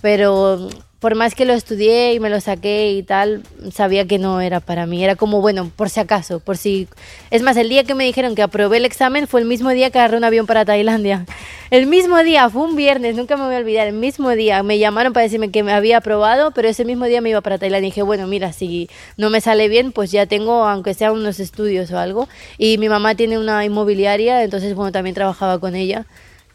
pero 0.00 0.68
por 1.00 1.14
más 1.14 1.34
que 1.34 1.46
lo 1.46 1.54
estudié 1.54 2.12
y 2.12 2.20
me 2.20 2.28
lo 2.28 2.42
saqué 2.42 2.92
y 2.92 3.02
tal, 3.02 3.42
sabía 3.72 4.06
que 4.06 4.18
no 4.18 4.42
era 4.42 4.60
para 4.60 4.84
mí. 4.84 5.02
Era 5.02 5.16
como, 5.16 5.40
bueno, 5.40 5.70
por 5.74 5.88
si 5.88 5.98
acaso, 5.98 6.40
por 6.40 6.58
si... 6.58 6.88
Es 7.30 7.40
más, 7.40 7.56
el 7.56 7.70
día 7.70 7.84
que 7.84 7.94
me 7.94 8.04
dijeron 8.04 8.34
que 8.34 8.42
aprobé 8.42 8.76
el 8.76 8.84
examen 8.84 9.26
fue 9.26 9.40
el 9.40 9.46
mismo 9.46 9.70
día 9.70 9.90
que 9.90 9.98
agarré 9.98 10.18
un 10.18 10.24
avión 10.24 10.46
para 10.46 10.66
Tailandia. 10.66 11.24
El 11.70 11.86
mismo 11.86 12.20
día, 12.24 12.50
fue 12.50 12.62
un 12.62 12.74
viernes, 12.74 13.14
nunca 13.14 13.36
me 13.36 13.44
voy 13.44 13.54
a 13.54 13.58
olvidar, 13.58 13.86
el 13.86 13.94
mismo 13.94 14.30
día 14.30 14.60
me 14.64 14.80
llamaron 14.80 15.12
para 15.12 15.22
decirme 15.22 15.52
que 15.52 15.62
me 15.62 15.72
había 15.72 15.98
aprobado, 15.98 16.50
pero 16.50 16.66
ese 16.68 16.84
mismo 16.84 17.04
día 17.04 17.20
me 17.20 17.30
iba 17.30 17.42
para 17.42 17.58
Tailandia. 17.58 17.86
Y 17.86 17.90
dije, 17.92 18.02
bueno, 18.02 18.26
mira, 18.26 18.52
si 18.52 18.90
no 19.16 19.30
me 19.30 19.40
sale 19.40 19.68
bien, 19.68 19.92
pues 19.92 20.10
ya 20.10 20.26
tengo, 20.26 20.64
aunque 20.66 20.94
sea 20.94 21.12
unos 21.12 21.38
estudios 21.38 21.92
o 21.92 21.98
algo. 21.98 22.28
Y 22.58 22.76
mi 22.78 22.88
mamá 22.88 23.14
tiene 23.14 23.38
una 23.38 23.64
inmobiliaria, 23.64 24.42
entonces, 24.42 24.74
bueno, 24.74 24.90
también 24.90 25.14
trabajaba 25.14 25.60
con 25.60 25.76
ella. 25.76 26.06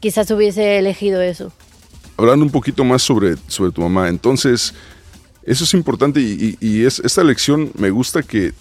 Quizás 0.01 0.29
hubiese 0.31 0.79
elegido 0.79 1.21
eso 1.21 1.53
hablando 2.17 2.45
un 2.45 2.51
poquito 2.51 2.83
más 2.83 3.01
sobre, 3.01 3.35
sobre 3.47 3.71
tu 3.71 3.81
mamá, 3.81 4.09
entonces, 4.09 4.73
eso 5.43 5.63
es 5.63 5.73
importante 5.73 6.19
y, 6.21 6.83
es, 6.83 6.99
esta 6.99 7.23
lección 7.23 7.71
me 7.77 7.89
gusta 7.89 8.23
que 8.23 8.53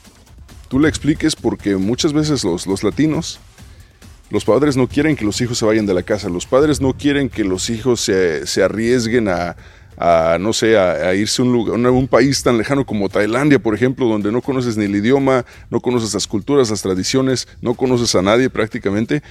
tú 0.69 0.79
la 0.79 0.89
expliques 0.89 1.37
porque 1.37 1.77
muchas 1.77 2.13
veces 2.13 2.45
los, 2.45 2.67
los 2.67 2.83
latinos, 2.83 3.41
los 4.31 4.45
padres 4.45 4.77
no 4.77 4.89
quieren 4.89 5.17
que 5.17 5.25
los 5.25 5.41
hijos 5.41 5.59
se 5.59 5.65
vayan 5.65 5.87
de 5.87 5.95
la 5.95 6.03
casa, 6.03 6.29
los 6.29 6.47
padres 6.47 6.81
no 6.81 6.95
quieren 6.95 7.29
que 7.29 7.45
los 7.45 7.71
hijos 7.71 8.01
se, 8.01 8.47
se 8.47 8.63
arriesguen 8.63 9.29
a, 9.29 9.57
a, 9.97 10.39
no 10.41 10.53
sé, 10.53 10.77
a, 10.77 11.15
irse 11.15 11.43
a 11.43 11.45
un, 11.45 11.53
lugar, 11.53 11.87
a 11.87 11.91
un 11.91 12.09
país 12.09 12.43
tan 12.43 12.59
lejano 12.59 12.85
como 12.85 13.09
Tailandia, 13.09 13.59
por 13.59 13.75
ejemplo, 13.75 14.07
donde 14.07 14.33
no 14.33 14.43
conoces 14.43 14.77
ni 14.77 14.87
el 14.87 14.97
idioma, 14.97 15.45
no 15.71 15.81
conoces 15.81 16.15
las 16.15 16.27
culturas, 16.27 16.71
las 16.71 16.83
tradiciones, 16.83 17.49
no 17.61 17.75
conoces 17.75 18.15
a 18.15 18.23
nadie 18.23 18.51
prácticamente. 18.51 19.23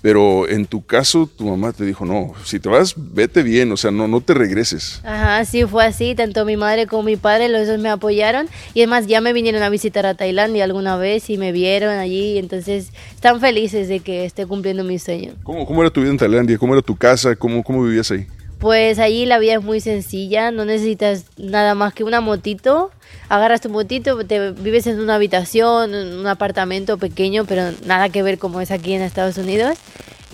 Pero 0.00 0.48
en 0.48 0.66
tu 0.66 0.84
caso, 0.84 1.28
tu 1.36 1.44
mamá 1.44 1.72
te 1.72 1.84
dijo, 1.84 2.04
no, 2.04 2.32
si 2.44 2.60
te 2.60 2.68
vas, 2.68 2.94
vete 2.96 3.42
bien, 3.42 3.72
o 3.72 3.76
sea, 3.76 3.90
no, 3.90 4.06
no 4.06 4.20
te 4.20 4.32
regreses. 4.32 5.00
Ajá, 5.04 5.44
sí, 5.44 5.64
fue 5.64 5.84
así, 5.84 6.14
tanto 6.14 6.44
mi 6.44 6.56
madre 6.56 6.86
como 6.86 7.02
mi 7.02 7.16
padre, 7.16 7.48
los 7.48 7.66
dos 7.66 7.78
me 7.80 7.88
apoyaron. 7.88 8.48
Y 8.74 8.80
además 8.80 9.08
ya 9.08 9.20
me 9.20 9.32
vinieron 9.32 9.62
a 9.62 9.70
visitar 9.70 10.06
a 10.06 10.14
Tailandia 10.14 10.64
alguna 10.64 10.96
vez 10.96 11.28
y 11.30 11.36
me 11.36 11.50
vieron 11.50 11.98
allí, 11.98 12.38
entonces 12.38 12.92
están 13.14 13.40
felices 13.40 13.88
de 13.88 14.00
que 14.00 14.24
esté 14.24 14.46
cumpliendo 14.46 14.84
mi 14.84 14.98
sueño. 15.00 15.32
¿Cómo, 15.42 15.66
cómo 15.66 15.82
era 15.82 15.90
tu 15.90 16.00
vida 16.00 16.10
en 16.10 16.18
Tailandia? 16.18 16.58
¿Cómo 16.58 16.74
era 16.74 16.82
tu 16.82 16.96
casa? 16.96 17.34
¿Cómo, 17.34 17.64
cómo 17.64 17.82
vivías 17.82 18.10
ahí? 18.12 18.26
Pues 18.58 18.98
allí 18.98 19.24
la 19.24 19.38
vida 19.38 19.54
es 19.54 19.62
muy 19.62 19.80
sencilla, 19.80 20.50
no 20.50 20.64
necesitas 20.64 21.26
nada 21.36 21.76
más 21.76 21.94
que 21.94 22.02
una 22.02 22.20
motito. 22.20 22.90
Agarras 23.28 23.60
tu 23.60 23.70
motito, 23.70 24.24
te 24.24 24.50
vives 24.50 24.88
en 24.88 24.98
una 24.98 25.14
habitación, 25.14 25.94
en 25.94 26.18
un 26.18 26.26
apartamento 26.26 26.98
pequeño, 26.98 27.44
pero 27.44 27.70
nada 27.86 28.08
que 28.08 28.22
ver 28.22 28.38
como 28.38 28.60
es 28.60 28.72
aquí 28.72 28.94
en 28.94 29.02
Estados 29.02 29.38
Unidos. 29.38 29.78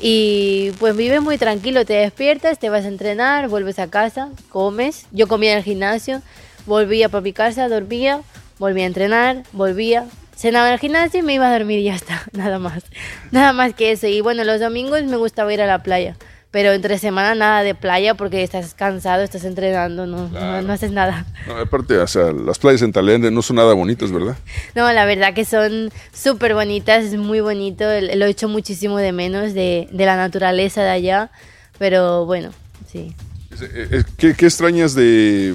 Y 0.01 0.71
pues 0.79 0.97
vives 0.97 1.21
muy 1.21 1.37
tranquilo, 1.37 1.85
te 1.85 1.95
despiertas, 1.95 2.59
te 2.59 2.71
vas 2.71 2.87
a 2.87 2.89
entrenar, 2.89 3.49
vuelves 3.49 3.79
a 3.79 3.91
casa, 3.91 4.31
comes. 4.49 5.07
Yo 5.13 5.29
comía 5.29 5.53
en 5.53 5.59
el 5.59 5.65
gimnasio, 5.65 6.23
volvía 6.65 7.11
para 7.11 7.21
mi 7.21 7.35
casa, 7.35 7.69
dormía, 7.69 8.23
volvía 8.59 8.85
a 8.85 8.87
entrenar, 8.87 9.43
volvía, 9.53 10.07
cenaba 10.35 10.69
en 10.69 10.75
el 10.75 10.81
gimnasio 10.81 11.21
y 11.21 11.23
me 11.23 11.35
iba 11.35 11.49
a 11.49 11.53
dormir 11.53 11.81
y 11.81 11.85
ya 11.85 11.95
está, 11.95 12.23
nada 12.33 12.59
más. 12.59 12.85
Nada 13.33 13.53
más 13.53 13.75
que 13.75 13.93
eso. 13.93 14.07
Y 14.07 14.23
bueno, 14.23 14.45
los 14.45 14.61
domingos 14.61 15.03
me 15.03 15.19
gustaba 15.19 15.53
ir 15.53 15.61
a 15.61 15.67
la 15.67 15.83
playa 15.83 16.17
pero 16.55 16.73
entre 16.73 17.01
semana 17.01 17.35
nada 17.35 17.65
de 17.65 17.75
playa 17.75 18.15
porque 18.15 18.45
estás 18.45 18.75
cansado, 18.75 19.25
estás 19.25 19.43
entrenando, 19.43 20.07
no, 20.07 20.29
no, 20.29 20.73
haces 20.73 20.93
nada. 20.93 21.27
aparte, 21.61 21.99
o 21.99 22.07
sea, 22.07 22.31
las 22.31 22.61
playas 22.61 22.81
en 22.83 22.93
Tailandia 22.93 23.29
no 23.33 23.43
son 23.43 23.57
nada 23.57 23.75
bonitas, 23.75 24.13
¿verdad? 24.13 24.37
No, 24.77 24.93
la 24.93 25.05
verdad 25.05 25.35
que 25.35 25.45
son 25.45 25.91
súper 26.13 26.55
bonitas, 26.55 27.07
es 27.07 27.17
muy 27.17 27.41
bonito, 27.41 27.85
lo 27.85 28.25
he 28.25 28.31
hecho 28.31 28.49
muchísimo 28.49 28.99
de 28.99 29.11
menos 29.11 29.53
de, 29.53 29.89
de 29.91 30.07
la 30.07 30.15
naturaleza 30.15 30.85
de 30.85 30.91
allá, 30.91 31.33
pero 31.81 32.25
bueno, 32.25 32.51
sí. 32.87 33.17
Eh, 33.61 33.89
eh, 33.91 34.05
¿Qué, 34.17 34.35
¿Qué, 34.35 34.47
extrañas 34.47 34.95
de 34.95 35.55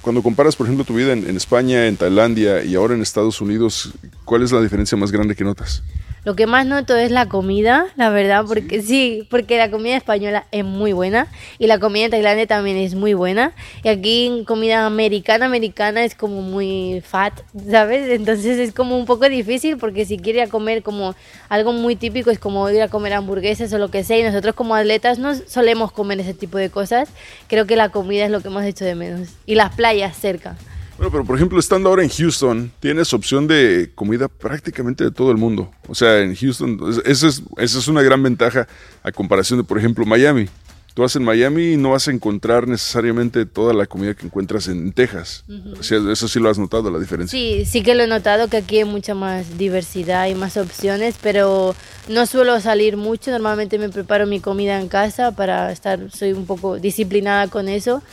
cuando 0.00 0.24
comparas, 0.24 0.56
por 0.56 0.66
ejemplo, 0.66 0.84
tu 0.84 0.96
vida 0.96 1.12
en, 1.12 1.24
en 1.24 1.36
España, 1.36 1.86
en 1.86 1.96
Tailandia 1.96 2.64
y 2.64 2.74
ahora 2.74 2.94
en 2.94 3.02
Estados 3.02 3.40
Unidos? 3.40 3.92
¿Cuál 4.24 4.42
es 4.42 4.50
la 4.50 4.60
diferencia 4.60 4.98
más 4.98 5.12
grande 5.12 5.36
que 5.36 5.44
notas? 5.44 5.84
Lo 6.24 6.36
que 6.36 6.46
más 6.46 6.66
noto 6.66 6.96
es 6.96 7.10
la 7.10 7.26
comida, 7.26 7.86
la 7.96 8.08
verdad, 8.08 8.44
porque 8.46 8.80
sí, 8.80 9.26
porque 9.28 9.58
la 9.58 9.72
comida 9.72 9.96
española 9.96 10.46
es 10.52 10.64
muy 10.64 10.92
buena 10.92 11.26
y 11.58 11.66
la 11.66 11.80
comida 11.80 12.04
en 12.04 12.10
Tailandia 12.12 12.46
también 12.46 12.76
es 12.76 12.94
muy 12.94 13.12
buena. 13.12 13.50
Y 13.82 13.88
aquí 13.88 14.44
comida 14.46 14.86
americana, 14.86 15.46
americana 15.46 16.04
es 16.04 16.14
como 16.14 16.40
muy 16.40 17.02
fat, 17.04 17.40
¿sabes? 17.68 18.08
Entonces 18.08 18.60
es 18.60 18.72
como 18.72 18.96
un 18.96 19.04
poco 19.04 19.28
difícil 19.28 19.78
porque 19.78 20.04
si 20.04 20.16
quieres 20.16 20.48
comer 20.48 20.84
como 20.84 21.16
algo 21.48 21.72
muy 21.72 21.96
típico 21.96 22.30
es 22.30 22.38
como 22.38 22.70
ir 22.70 22.82
a 22.82 22.88
comer 22.88 23.14
hamburguesas 23.14 23.72
o 23.72 23.78
lo 23.78 23.90
que 23.90 24.04
sea 24.04 24.16
y 24.16 24.22
nosotros 24.22 24.54
como 24.54 24.76
atletas 24.76 25.18
no 25.18 25.34
solemos 25.34 25.90
comer 25.90 26.20
ese 26.20 26.34
tipo 26.34 26.56
de 26.56 26.70
cosas. 26.70 27.08
Creo 27.48 27.66
que 27.66 27.74
la 27.74 27.88
comida 27.88 28.26
es 28.26 28.30
lo 28.30 28.40
que 28.42 28.48
hemos 28.48 28.62
hecho 28.62 28.84
de 28.84 28.94
menos 28.94 29.30
y 29.44 29.56
las 29.56 29.74
playas 29.74 30.16
cerca. 30.16 30.56
Bueno, 31.02 31.10
pero 31.10 31.24
por 31.24 31.34
ejemplo, 31.34 31.58
estando 31.58 31.88
ahora 31.88 32.04
en 32.04 32.08
Houston, 32.08 32.70
tienes 32.78 33.12
opción 33.12 33.48
de 33.48 33.90
comida 33.92 34.28
prácticamente 34.28 35.02
de 35.02 35.10
todo 35.10 35.32
el 35.32 35.36
mundo. 35.36 35.68
O 35.88 35.96
sea, 35.96 36.20
en 36.20 36.36
Houston, 36.36 36.78
esa 37.04 37.26
es, 37.26 37.42
esa 37.56 37.78
es 37.80 37.88
una 37.88 38.02
gran 38.02 38.22
ventaja 38.22 38.68
a 39.02 39.10
comparación 39.10 39.58
de, 39.58 39.64
por 39.64 39.78
ejemplo, 39.78 40.06
Miami. 40.06 40.46
Tú 40.94 41.02
vas 41.02 41.16
en 41.16 41.24
Miami 41.24 41.72
y 41.72 41.76
no 41.76 41.90
vas 41.90 42.06
a 42.06 42.12
encontrar 42.12 42.68
necesariamente 42.68 43.46
toda 43.46 43.74
la 43.74 43.86
comida 43.86 44.14
que 44.14 44.26
encuentras 44.26 44.68
en 44.68 44.92
Texas. 44.92 45.44
o 45.76 45.82
sea, 45.82 45.98
eso 46.12 46.28
sí 46.28 46.38
lo 46.38 46.48
has 46.48 46.60
notado, 46.60 46.88
la 46.88 47.00
diferencia. 47.00 47.36
Sí, 47.36 47.64
sí 47.64 47.82
que 47.82 47.96
lo 47.96 48.04
he 48.04 48.06
notado 48.06 48.46
que 48.46 48.58
aquí 48.58 48.78
hay 48.78 48.84
mucha 48.84 49.16
más 49.16 49.58
diversidad 49.58 50.28
y 50.28 50.36
más 50.36 50.56
opciones, 50.56 51.16
pero 51.20 51.74
no 52.08 52.26
suelo 52.26 52.60
salir 52.60 52.96
mucho. 52.96 53.32
Normalmente 53.32 53.76
me 53.76 53.88
preparo 53.88 54.28
mi 54.28 54.38
comida 54.38 54.78
en 54.78 54.86
casa 54.86 55.32
para 55.32 55.72
estar, 55.72 56.12
soy 56.12 56.32
un 56.32 56.46
poco 56.46 56.78
disciplinada 56.78 57.48
con 57.48 57.68
eso 57.68 58.04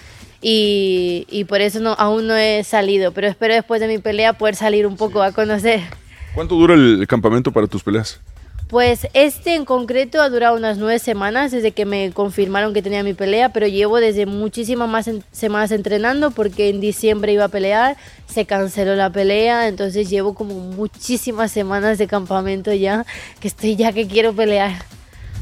y, 0.42 1.26
y 1.30 1.44
por 1.46 1.62
eso 1.62 1.80
no, 1.80 1.94
aún 1.94 2.28
no 2.28 2.36
he 2.36 2.64
salido, 2.64 3.12
pero 3.12 3.28
espero 3.28 3.54
después 3.54 3.82
de 3.82 3.88
mi 3.88 3.98
pelea 3.98 4.34
poder 4.34 4.56
salir 4.56 4.88
un 4.88 4.98
poco 4.98 5.22
a 5.22 5.32
conocer. 5.32 5.82
¿Cuánto 6.34 6.56
dura 6.56 6.76
el 6.76 7.06
campamento 7.08 7.52
para 7.52 7.68
tus 7.68 7.84
peleas? 7.84 8.20
Pues 8.70 9.08
este 9.16 9.56
en 9.56 9.66
concreto 9.66 10.22
ha 10.22 10.30
durado 10.30 10.56
unas 10.56 10.78
nueve 10.78 11.00
semanas 11.00 11.50
desde 11.50 11.72
que 11.72 11.86
me 11.86 12.12
confirmaron 12.12 12.72
que 12.72 12.84
tenía 12.84 13.02
mi 13.02 13.16
pelea, 13.16 13.50
pero 13.50 13.66
llevo 13.66 14.00
desde 14.00 14.28
muchísimas 14.28 14.88
más 14.88 15.10
semanas 15.32 15.72
entrenando 15.72 16.30
porque 16.30 16.70
en 16.70 16.80
diciembre 16.80 17.34
iba 17.34 17.46
a 17.46 17.48
pelear, 17.48 17.98
se 18.28 18.46
canceló 18.46 18.96
la 18.96 19.12
pelea, 19.12 19.68
entonces 19.68 20.08
llevo 20.08 20.36
como 20.36 20.54
muchísimas 20.54 21.52
semanas 21.52 21.98
de 21.98 22.06
campamento 22.06 22.72
ya, 22.72 23.08
que 23.40 23.48
estoy 23.48 23.76
ya 23.76 23.92
que 23.92 24.06
quiero 24.06 24.34
pelear. 24.34 24.84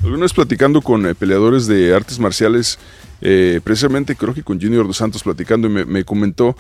Alguna 0.04 0.22
vez 0.22 0.34
platicando 0.34 0.82
con 0.82 1.06
eh, 1.06 1.14
peleadores 1.14 1.68
de 1.68 1.94
artes 1.94 2.20
marciales, 2.20 2.80
eh, 3.22 3.62
precisamente 3.64 4.16
creo 4.16 4.34
que 4.34 4.44
con 4.44 4.60
Junior 4.60 4.86
Dos 4.86 4.98
Santos 4.98 5.24
platicando 5.24 5.68
y 5.68 5.86
me, 5.86 6.04
comentó 6.04 6.56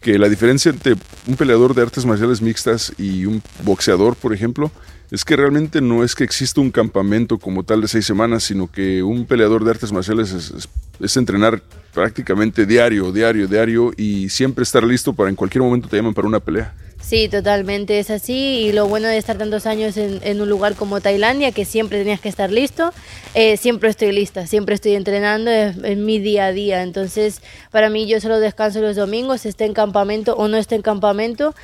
que 0.00 0.18
la 0.18 0.28
diferencia 0.28 0.70
entre 0.70 0.96
un 1.26 1.36
peleador 1.36 1.74
de 1.74 1.82
artes 1.82 2.04
marciales 2.04 2.42
mixtas 2.42 2.92
y 2.98 3.26
un 3.26 3.42
boxeador, 3.64 4.16
por 4.16 4.34
ejemplo, 4.34 4.70
es 5.10 5.24
que 5.24 5.36
realmente 5.36 5.80
no 5.80 6.04
es 6.04 6.14
que 6.14 6.24
exista 6.24 6.60
un 6.60 6.70
campamento 6.70 7.38
como 7.38 7.62
tal 7.62 7.80
de 7.80 7.88
seis 7.88 8.04
semanas, 8.04 8.44
sino 8.44 8.70
que 8.70 9.02
un 9.02 9.26
peleador 9.26 9.64
de 9.64 9.70
artes 9.70 9.92
marciales 9.92 10.32
es, 10.32 11.16
entrenar 11.16 11.62
prácticamente 11.92 12.66
diario, 12.66 13.12
diario, 13.12 13.46
diario 13.46 13.92
y 13.96 14.28
siempre 14.28 14.62
estar 14.62 14.82
listo 14.82 15.12
para 15.12 15.30
en 15.30 15.36
cualquier 15.36 15.62
momento 15.62 15.88
te 15.88 15.96
llaman 15.96 16.14
para 16.14 16.28
una 16.28 16.40
pelea. 16.40 16.74
Sí, 17.06 17.28
totalmente 17.28 17.98
es 17.98 18.08
así 18.08 18.32
y 18.32 18.72
lo 18.72 18.88
bueno 18.88 19.08
de 19.08 19.18
estar 19.18 19.36
tantos 19.36 19.66
años 19.66 19.94
en, 19.98 20.40
un 20.40 20.48
lugar 20.48 20.74
como 20.74 21.02
Tailandia, 21.02 21.52
que 21.52 21.66
siempre 21.66 21.98
tenías 21.98 22.18
que 22.18 22.30
estar 22.30 22.50
listo, 22.50 22.94
eh, 23.34 23.58
siempre 23.58 23.90
estoy 23.90 24.10
lista, 24.10 24.46
siempre 24.46 24.74
estoy 24.74 24.94
entrenando, 24.94 25.50
en 25.50 26.06
mi 26.06 26.18
día 26.18 26.46
a 26.46 26.52
día, 26.52 26.82
entonces 26.82 27.42
para 27.70 27.90
mí 27.90 28.06
yo 28.06 28.22
solo 28.22 28.40
descanso 28.40 28.80
los 28.80 28.96
domingos, 28.96 29.44
esté 29.44 29.66
en 29.66 29.74
campamento 29.74 30.34
o 30.36 30.48
no 30.48 30.56
esté 30.56 30.76
en 30.76 30.82
campamento, 30.82 31.54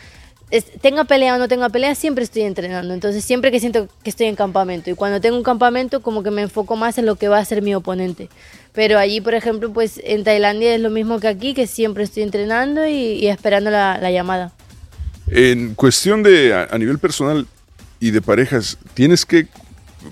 tenga 0.82 1.04
pelea 1.04 1.37
o 1.37 1.38
no 1.38 1.49
tenga 1.49 1.70
pelea, 1.70 1.94
siempre 1.94 2.23
estoy 2.23 2.42
entrenando, 2.42 2.92
entonces 2.92 3.25
siempre 3.25 3.50
que 3.50 3.61
siento 3.61 3.88
que 4.02 4.11
estoy 4.11 4.26
en 4.26 4.37
campamento 4.37 4.90
y 4.90 4.94
cuando 4.94 5.23
tengo 5.23 5.38
un 5.38 5.42
campamento 5.42 6.02
como 6.02 6.23
que 6.23 6.30
me 6.30 6.42
enfoco 6.42 6.76
más 6.76 6.99
en 6.99 7.06
lo 7.06 7.16
que 7.16 7.28
va 7.28 7.38
a 7.38 7.44
ser 7.47 7.62
mi 7.62 7.75
oponente. 7.75 8.28
Pero 8.75 8.99
allí, 8.99 9.23
por 9.23 9.32
ejemplo, 9.32 9.73
pues 9.73 10.00
en 10.04 10.23
Tailandia 10.23 10.75
es 10.75 10.80
lo 10.82 10.90
mismo 10.90 11.18
que 11.18 11.28
aquí, 11.28 11.54
que 11.54 11.66
siempre 11.66 12.04
estoy 12.04 12.25
entrenando 12.25 12.87
y, 12.87 13.26
esperando 13.26 13.70
la 13.70 14.11
llamada. 14.11 14.52
En 15.32 15.76
cuestión 15.76 16.25
de 16.25 16.54
a, 16.54 16.76
nivel 16.76 16.99
personal 16.99 17.46
y 18.00 18.10
de 18.10 18.20
parejas, 18.20 18.78
¿tienes 18.94 19.25
que 19.25 19.46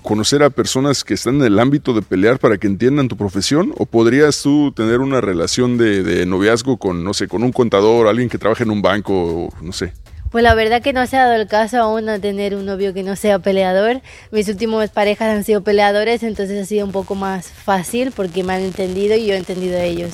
conocer 0.01 0.43
a 0.43 0.49
personas 0.49 1.03
que 1.03 1.13
están 1.13 1.35
en 1.35 1.43
el 1.43 1.59
ámbito 1.59 1.93
de 1.93 2.01
pelear 2.01 2.39
para 2.39 2.57
que 2.57 2.67
entiendan 2.67 3.09
tu 3.09 3.17
profesión? 3.17 3.73
¿O 3.77 3.85
podrías 3.85 4.41
tú 4.41 4.71
tener 4.71 4.99
una 5.01 5.19
relación 5.19 5.77
de, 5.77 6.25
noviazgo 6.25 6.77
con, 6.77 7.03
no 7.03 7.13
sé, 7.13 7.27
con 7.27 7.43
un 7.43 7.51
contador, 7.51 8.07
alguien 8.07 8.29
que 8.29 8.37
trabaja 8.37 8.63
en 8.63 8.71
un 8.71 8.81
banco, 8.81 9.13
o, 9.13 9.49
no 9.61 9.73
sé? 9.73 9.91
Pues 10.31 10.41
la 10.41 10.55
verdad 10.55 10.81
que 10.81 10.93
no 10.93 11.05
se 11.05 11.17
ha 11.17 11.25
dado 11.25 11.41
el 11.41 11.49
caso 11.49 11.79
aún 11.79 12.05
de 12.05 12.19
tener 12.19 12.55
un 12.55 12.65
novio 12.65 12.93
que 12.93 13.03
no 13.03 13.17
sea 13.17 13.39
peleador. 13.39 14.01
Mis 14.31 14.47
últimos 14.47 14.89
parejas 14.89 15.35
han 15.35 15.43
sido 15.43 15.63
peleadores, 15.63 16.23
entonces 16.23 16.63
ha 16.63 16.65
sido 16.65 16.85
un 16.85 16.93
poco 16.93 17.15
más 17.15 17.47
fácil 17.49 18.13
porque 18.15 18.43
me 18.43 18.53
han 18.53 18.61
entendido 18.61 19.17
y 19.17 19.25
yo 19.25 19.33
he 19.33 19.37
entendido 19.37 19.77
a 19.77 19.83
ellos. 19.83 20.13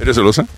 ¿Eres 0.00 0.16
celosa? 0.16 0.48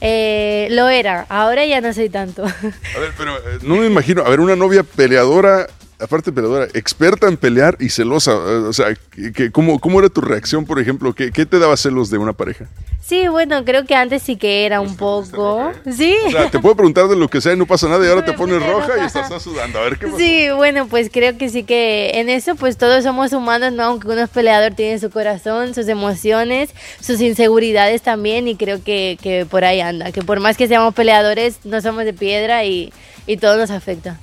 Eh, 0.00 0.68
lo 0.70 0.88
era, 0.88 1.26
ahora 1.28 1.66
ya 1.66 1.80
no 1.80 1.92
soy 1.92 2.08
tanto. 2.08 2.44
A 2.44 2.98
ver, 2.98 3.12
pero 3.16 3.36
eh, 3.36 3.58
no 3.62 3.76
me 3.76 3.86
imagino, 3.86 4.22
a 4.24 4.28
ver, 4.28 4.40
una 4.40 4.56
novia 4.56 4.82
peleadora 4.82 5.66
aparte 6.00 6.32
peleadora, 6.32 6.66
experta 6.74 7.28
en 7.28 7.36
pelear 7.36 7.76
y 7.80 7.90
celosa. 7.90 8.34
O 8.34 8.72
sea, 8.72 8.94
que, 9.34 9.50
¿cómo, 9.50 9.78
¿cómo 9.78 9.98
era 9.98 10.08
tu 10.08 10.20
reacción, 10.20 10.64
por 10.64 10.80
ejemplo? 10.80 11.14
¿Qué, 11.14 11.30
¿Qué 11.30 11.46
te 11.46 11.58
daba 11.58 11.76
celos 11.76 12.10
de 12.10 12.18
una 12.18 12.32
pareja? 12.32 12.66
Sí, 13.00 13.26
bueno, 13.28 13.64
creo 13.64 13.86
que 13.86 13.94
antes 13.94 14.22
sí 14.22 14.36
que 14.36 14.66
era 14.66 14.80
un 14.80 14.96
poco. 14.96 15.72
Sí. 15.90 16.14
O 16.26 16.30
sea, 16.30 16.50
te 16.50 16.58
puedo 16.58 16.76
preguntar 16.76 17.08
de 17.08 17.16
lo 17.16 17.28
que 17.28 17.40
sea 17.40 17.54
y 17.54 17.56
no 17.56 17.66
pasa 17.66 17.88
nada 17.88 18.04
y 18.04 18.08
ahora 18.08 18.24
te 18.24 18.32
pones 18.34 18.64
roja 18.64 18.98
y 19.00 19.06
estás 19.06 19.42
sudando. 19.42 19.78
A 19.78 19.82
ver 19.82 19.98
qué 19.98 20.06
pasa. 20.06 20.18
Sí, 20.18 20.48
bueno, 20.54 20.86
pues 20.88 21.08
creo 21.10 21.38
que 21.38 21.48
sí 21.48 21.64
que 21.64 22.12
en 22.14 22.28
eso 22.28 22.54
pues 22.54 22.76
todos 22.76 23.04
somos 23.04 23.32
humanos, 23.32 23.72
¿no? 23.72 23.84
Aunque 23.84 24.08
uno 24.08 24.22
es 24.22 24.28
peleador, 24.28 24.74
tiene 24.74 24.98
su 24.98 25.10
corazón, 25.10 25.74
sus 25.74 25.88
emociones, 25.88 26.70
sus 27.00 27.20
inseguridades 27.20 28.02
también 28.02 28.46
y 28.46 28.56
creo 28.56 28.82
que, 28.84 29.18
que 29.22 29.46
por 29.46 29.64
ahí 29.64 29.80
anda. 29.80 30.12
Que 30.12 30.22
por 30.22 30.40
más 30.40 30.56
que 30.56 30.68
seamos 30.68 30.94
peleadores, 30.94 31.60
no 31.64 31.80
somos 31.80 32.04
de 32.04 32.12
piedra 32.12 32.64
y, 32.64 32.92
y 33.26 33.38
todo 33.38 33.56
nos 33.56 33.70
afecta. 33.70 34.18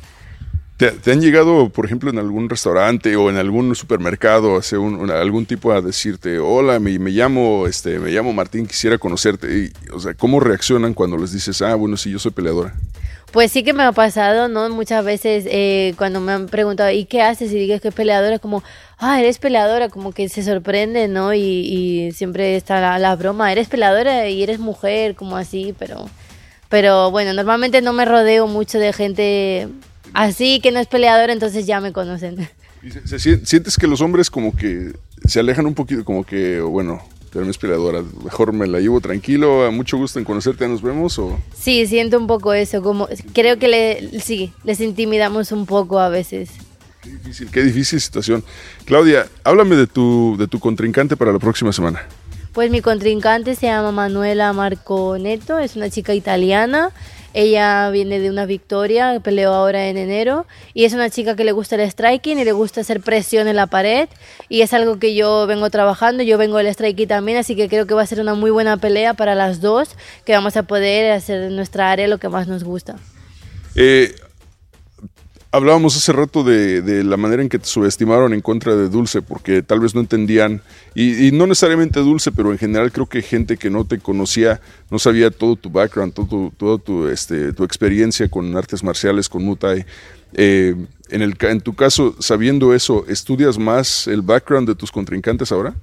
¿Te, 0.78 1.10
han 1.10 1.22
llegado, 1.22 1.70
por 1.70 1.86
ejemplo, 1.86 2.10
en 2.10 2.20
algún 2.20 2.50
restaurante 2.50 3.16
o 3.16 3.30
en 3.30 3.38
algún 3.38 3.74
supermercado, 3.76 4.58
hace 4.58 4.76
algún 4.76 5.46
tipo 5.46 5.72
a 5.72 5.80
decirte, 5.80 6.38
hola, 6.38 6.80
me, 6.82 7.00
me, 7.00 7.12
llamo, 7.12 7.66
este, 7.66 7.98
me 7.98 8.12
llamo 8.12 8.34
Martín, 8.34 8.68
quisiera 8.68 8.98
conocerte? 8.98 9.72
O 9.94 10.02
sea, 10.02 10.14
¿cómo 10.16 10.42
reaccionan 10.42 10.94
cuando 10.94 11.18
les 11.18 11.32
dices, 11.32 11.62
ah, 11.62 11.76
bueno, 11.76 11.96
sí, 11.96 12.12
yo 12.12 12.20
soy 12.20 12.32
peleadora? 12.32 12.74
Pues 13.32 13.54
sí 13.54 13.64
que 13.64 13.72
me 13.72 13.84
ha 13.84 13.94
pasado, 13.94 14.50
¿no? 14.50 14.70
Muchas 14.70 15.06
veces 15.06 15.46
eh, 15.50 15.94
cuando 15.98 16.20
me 16.20 16.34
han 16.34 16.48
preguntado, 16.48 16.92
¿y 16.92 17.06
qué 17.06 17.22
haces? 17.22 17.54
Y 17.54 17.56
digas 17.56 17.80
que 17.80 17.88
es 17.88 17.94
peleadora, 17.94 18.40
como, 18.40 18.62
ah, 18.98 19.18
eres 19.22 19.40
peleadora, 19.40 19.88
como 19.88 20.12
que 20.12 20.28
se 20.28 20.44
sorprende, 20.44 21.08
¿no? 21.08 21.34
Y, 21.34 21.40
y 21.40 22.12
siempre 22.12 22.58
está 22.58 22.82
la, 22.82 23.00
la, 23.00 23.16
broma, 23.16 23.50
eres 23.50 23.70
peleadora 23.70 24.28
y 24.28 24.44
eres 24.44 24.60
mujer, 24.60 25.16
como 25.16 25.38
así, 25.38 25.74
pero, 25.80 26.10
pero 26.68 27.12
bueno, 27.12 27.32
normalmente 27.34 27.82
no 27.82 27.94
me 27.94 28.04
rodeo 28.04 28.48
mucho 28.48 28.78
de 28.78 28.92
gente 28.92 29.70
así 30.16 30.60
que 30.62 30.72
no 30.72 30.80
es 30.80 30.88
peleador, 30.88 31.30
entonces 31.30 31.66
ya 31.66 31.80
me 31.80 31.94
conocen. 31.94 32.50
¿Sientes 33.06 33.78
que 33.78 33.88
los 33.88 34.02
hombres 34.02 34.30
como 34.30 34.56
que 34.56 34.94
se 35.26 35.40
alejan 35.40 35.66
un 35.66 35.74
poquito, 35.74 36.04
como 36.06 36.24
que, 36.24 36.60
bueno, 36.62 37.02
pero 37.32 37.50
es 37.50 37.58
peleadora, 37.58 38.02
mejor 38.24 38.54
me 38.54 38.66
la 38.66 38.80
llevo 38.80 39.02
tranquilo, 39.02 39.66
a 39.66 39.72
mucho 39.72 39.98
gusto 39.98 40.20
en 40.20 40.26
conocerte, 40.26 40.68
nos 40.68 40.82
vemos 40.82 41.20
o... 41.20 41.38
Sí, 41.54 41.86
siento 41.86 42.18
un 42.18 42.28
poco 42.28 42.54
eso, 42.54 42.82
como 42.82 43.10
creo 43.34 43.60
que 43.60 43.68
le, 43.68 44.22
sí, 44.22 44.54
les 44.64 44.80
intimidamos 44.80 45.52
un 45.52 45.66
poco 45.66 46.00
a 46.00 46.10
veces. 46.10 46.52
Qué 47.02 47.10
difícil, 47.10 47.52
qué 47.52 47.64
difícil 47.64 48.00
situación. 48.00 48.44
Claudia, 48.86 49.28
háblame 49.44 49.76
de 49.76 49.86
tu, 49.86 50.38
de 50.40 50.48
tu 50.48 50.60
contrincante 50.60 51.18
para 51.18 51.34
la 51.34 51.40
próxima 51.40 51.74
semana. 51.74 52.04
Pues 52.54 52.72
mi 52.72 52.80
contrincante 52.80 53.54
se 53.56 53.66
llama 53.66 53.92
Manuela 53.92 54.54
Marconeto, 54.54 55.60
es 55.60 55.76
una 55.76 55.90
chica 55.90 56.14
italiana. 56.14 56.92
Ella 57.38 57.90
viene 57.90 58.20
de 58.20 58.30
una 58.30 58.46
victoria, 58.46 59.20
peleó 59.20 59.54
ahora 59.54 59.90
en 59.90 59.98
enero 59.98 60.46
y 60.74 60.86
es 60.86 60.94
una 60.94 61.10
chica 61.10 61.36
que 61.36 61.44
le 61.44 61.52
gusta 61.52 61.76
el 61.76 61.82
striking 61.92 62.40
y 62.40 62.46
le 62.46 62.54
gusta 62.54 62.80
hacer 62.80 63.02
presión 63.02 63.50
en 63.50 63.58
la 63.58 63.68
pared 63.68 64.08
y 64.48 64.62
es 64.62 64.74
algo 64.74 65.00
que 65.00 65.16
yo 65.16 65.46
vengo 65.46 65.70
trabajando, 65.70 66.24
yo 66.24 66.38
vengo 66.38 66.58
del 66.60 66.74
striking 66.74 67.10
también, 67.10 67.38
así 67.38 67.58
que 67.58 67.68
creo 67.68 67.88
que 67.88 67.94
va 67.94 68.04
a 68.04 68.08
ser 68.08 68.22
una 68.22 68.36
muy 68.36 68.52
buena 68.52 68.78
pelea 68.78 69.16
para 69.16 69.36
las 69.36 69.60
dos, 69.60 69.98
que 70.24 70.32
vamos 70.32 70.56
a 70.56 70.64
poder 70.64 71.12
hacer 71.12 71.44
en 71.44 71.58
nuestra 71.58 71.92
área 71.92 72.08
lo 72.08 72.20
que 72.20 72.30
más 72.30 72.48
nos 72.48 72.64
gusta. 72.64 72.96
Eh, 73.76 74.16
hablábamos 75.56 75.96
hace 75.96 76.12
rato 76.12 76.44
de, 76.44 77.04
la 77.04 77.18
manera 77.18 77.42
en 77.42 77.50
que 77.50 77.60
te 77.60 77.66
subestimaron 77.66 78.34
en 78.34 78.42
contra 78.42 78.76
de 78.76 78.90
Dulce, 78.90 79.22
porque 79.22 79.62
tal 79.62 79.80
vez 79.80 79.96
no 79.96 80.02
entendían, 80.02 80.62
y, 80.94 81.32
no 81.32 81.48
necesariamente 81.48 82.00
Dulce, 82.02 82.32
pero 82.32 82.52
en 82.52 82.58
general 82.58 82.92
creo 82.92 83.08
que 83.08 83.22
gente 83.22 83.58
que 83.58 83.70
no 83.70 83.86
te 83.86 84.00
conocía, 84.00 84.60
no 84.92 85.00
sabía 85.00 85.32
todo 85.32 85.56
tu 85.56 85.70
background, 85.70 86.14
todo, 86.14 86.52
toda 86.58 86.78
tu, 86.78 87.08
este, 87.08 87.54
tu 87.54 87.64
experiencia 87.64 88.28
con 88.28 88.56
artes 88.58 88.84
marciales, 88.84 89.30
con 89.30 89.44
Muay 89.44 89.86
eh, 90.34 90.76
en, 91.10 91.22
el, 91.22 91.36
en 91.40 91.62
tu 91.62 91.74
caso, 91.74 92.16
sabiendo 92.20 92.74
eso, 92.74 93.06
¿estudias 93.08 93.58
más 93.58 94.08
el 94.08 94.22
background 94.22 94.68
de 94.68 94.76
tus 94.76 94.92
contrincantes 94.92 95.52
ahora? 95.52 95.74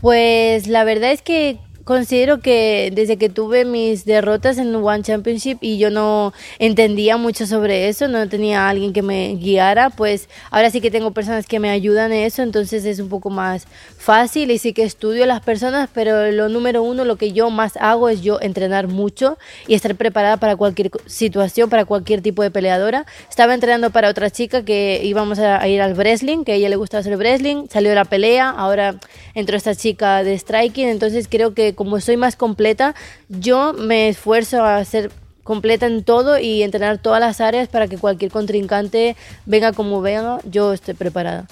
Pues 0.00 0.68
la 0.68 0.84
verdad 0.84 1.10
es 1.10 1.22
que 1.22 1.58
considero 1.88 2.40
que 2.40 2.92
desde 2.94 3.16
que 3.16 3.30
tuve 3.30 3.64
mis 3.64 4.04
derrotas 4.04 4.58
en 4.58 4.74
One 4.74 5.02
Championship 5.02 5.56
y 5.62 5.78
yo 5.78 5.88
no 5.88 6.34
entendía 6.58 7.16
mucho 7.16 7.46
sobre 7.46 7.88
eso, 7.88 8.08
no 8.08 8.28
tenía 8.28 8.68
alguien 8.68 8.92
que 8.92 9.00
me 9.00 9.36
guiara, 9.36 9.88
pues 9.88 10.28
ahora 10.50 10.70
sí 10.70 10.82
que 10.82 10.90
tengo 10.90 11.12
personas 11.12 11.46
que 11.46 11.58
me 11.58 11.70
ayudan 11.70 12.12
en 12.12 12.24
eso, 12.24 12.42
entonces 12.42 12.84
es 12.84 12.98
un 13.00 13.08
poco 13.08 13.30
más 13.30 13.66
fácil 13.96 14.50
y 14.50 14.58
sí 14.58 14.74
que 14.74 14.82
estudio 14.82 15.24
a 15.24 15.26
las 15.26 15.40
personas, 15.40 15.88
pero 15.90 16.30
lo 16.30 16.50
número 16.50 16.82
uno, 16.82 17.06
lo 17.06 17.16
que 17.16 17.32
yo 17.32 17.48
más 17.48 17.78
hago 17.78 18.10
es 18.10 18.20
yo 18.20 18.38
entrenar 18.42 18.86
mucho 18.86 19.38
y 19.66 19.72
estar 19.72 19.94
preparada 19.94 20.36
para 20.36 20.56
cualquier 20.56 20.90
situación, 21.06 21.70
para 21.70 21.86
cualquier 21.86 22.20
tipo 22.20 22.42
de 22.42 22.50
peleadora. 22.50 23.06
Estaba 23.30 23.54
entrenando 23.54 23.88
para 23.88 24.10
otra 24.10 24.28
chica 24.28 24.62
que 24.62 25.00
íbamos 25.04 25.38
a 25.38 25.66
ir 25.66 25.80
al 25.80 25.94
wrestling, 25.94 26.44
que 26.44 26.52
a 26.52 26.54
ella 26.56 26.68
le 26.68 26.76
gustaba 26.76 27.00
hacer 27.00 27.16
wrestling, 27.16 27.66
salió 27.70 27.94
la 27.94 28.04
pelea, 28.04 28.50
ahora 28.50 28.96
entró 29.34 29.56
esta 29.56 29.74
chica 29.74 30.22
de 30.22 30.36
striking, 30.36 30.88
entonces 30.88 31.28
creo 31.30 31.54
que 31.54 31.77
como 31.78 32.00
soy 32.00 32.16
más 32.16 32.34
completa, 32.34 32.96
yo 33.28 33.72
me 33.72 34.08
esfuerzo 34.08 34.64
a 34.64 34.84
ser 34.84 35.12
completa 35.44 35.86
en 35.86 36.02
todo 36.02 36.36
y 36.36 36.64
entrenar 36.64 36.98
todas 36.98 37.20
las 37.20 37.40
áreas 37.40 37.68
para 37.68 37.86
que 37.86 37.98
cualquier 37.98 38.32
contrincante 38.32 39.14
venga 39.46 39.72
como 39.72 40.02
venga, 40.02 40.40
yo 40.44 40.72
esté 40.72 40.96
preparada. 40.96 41.46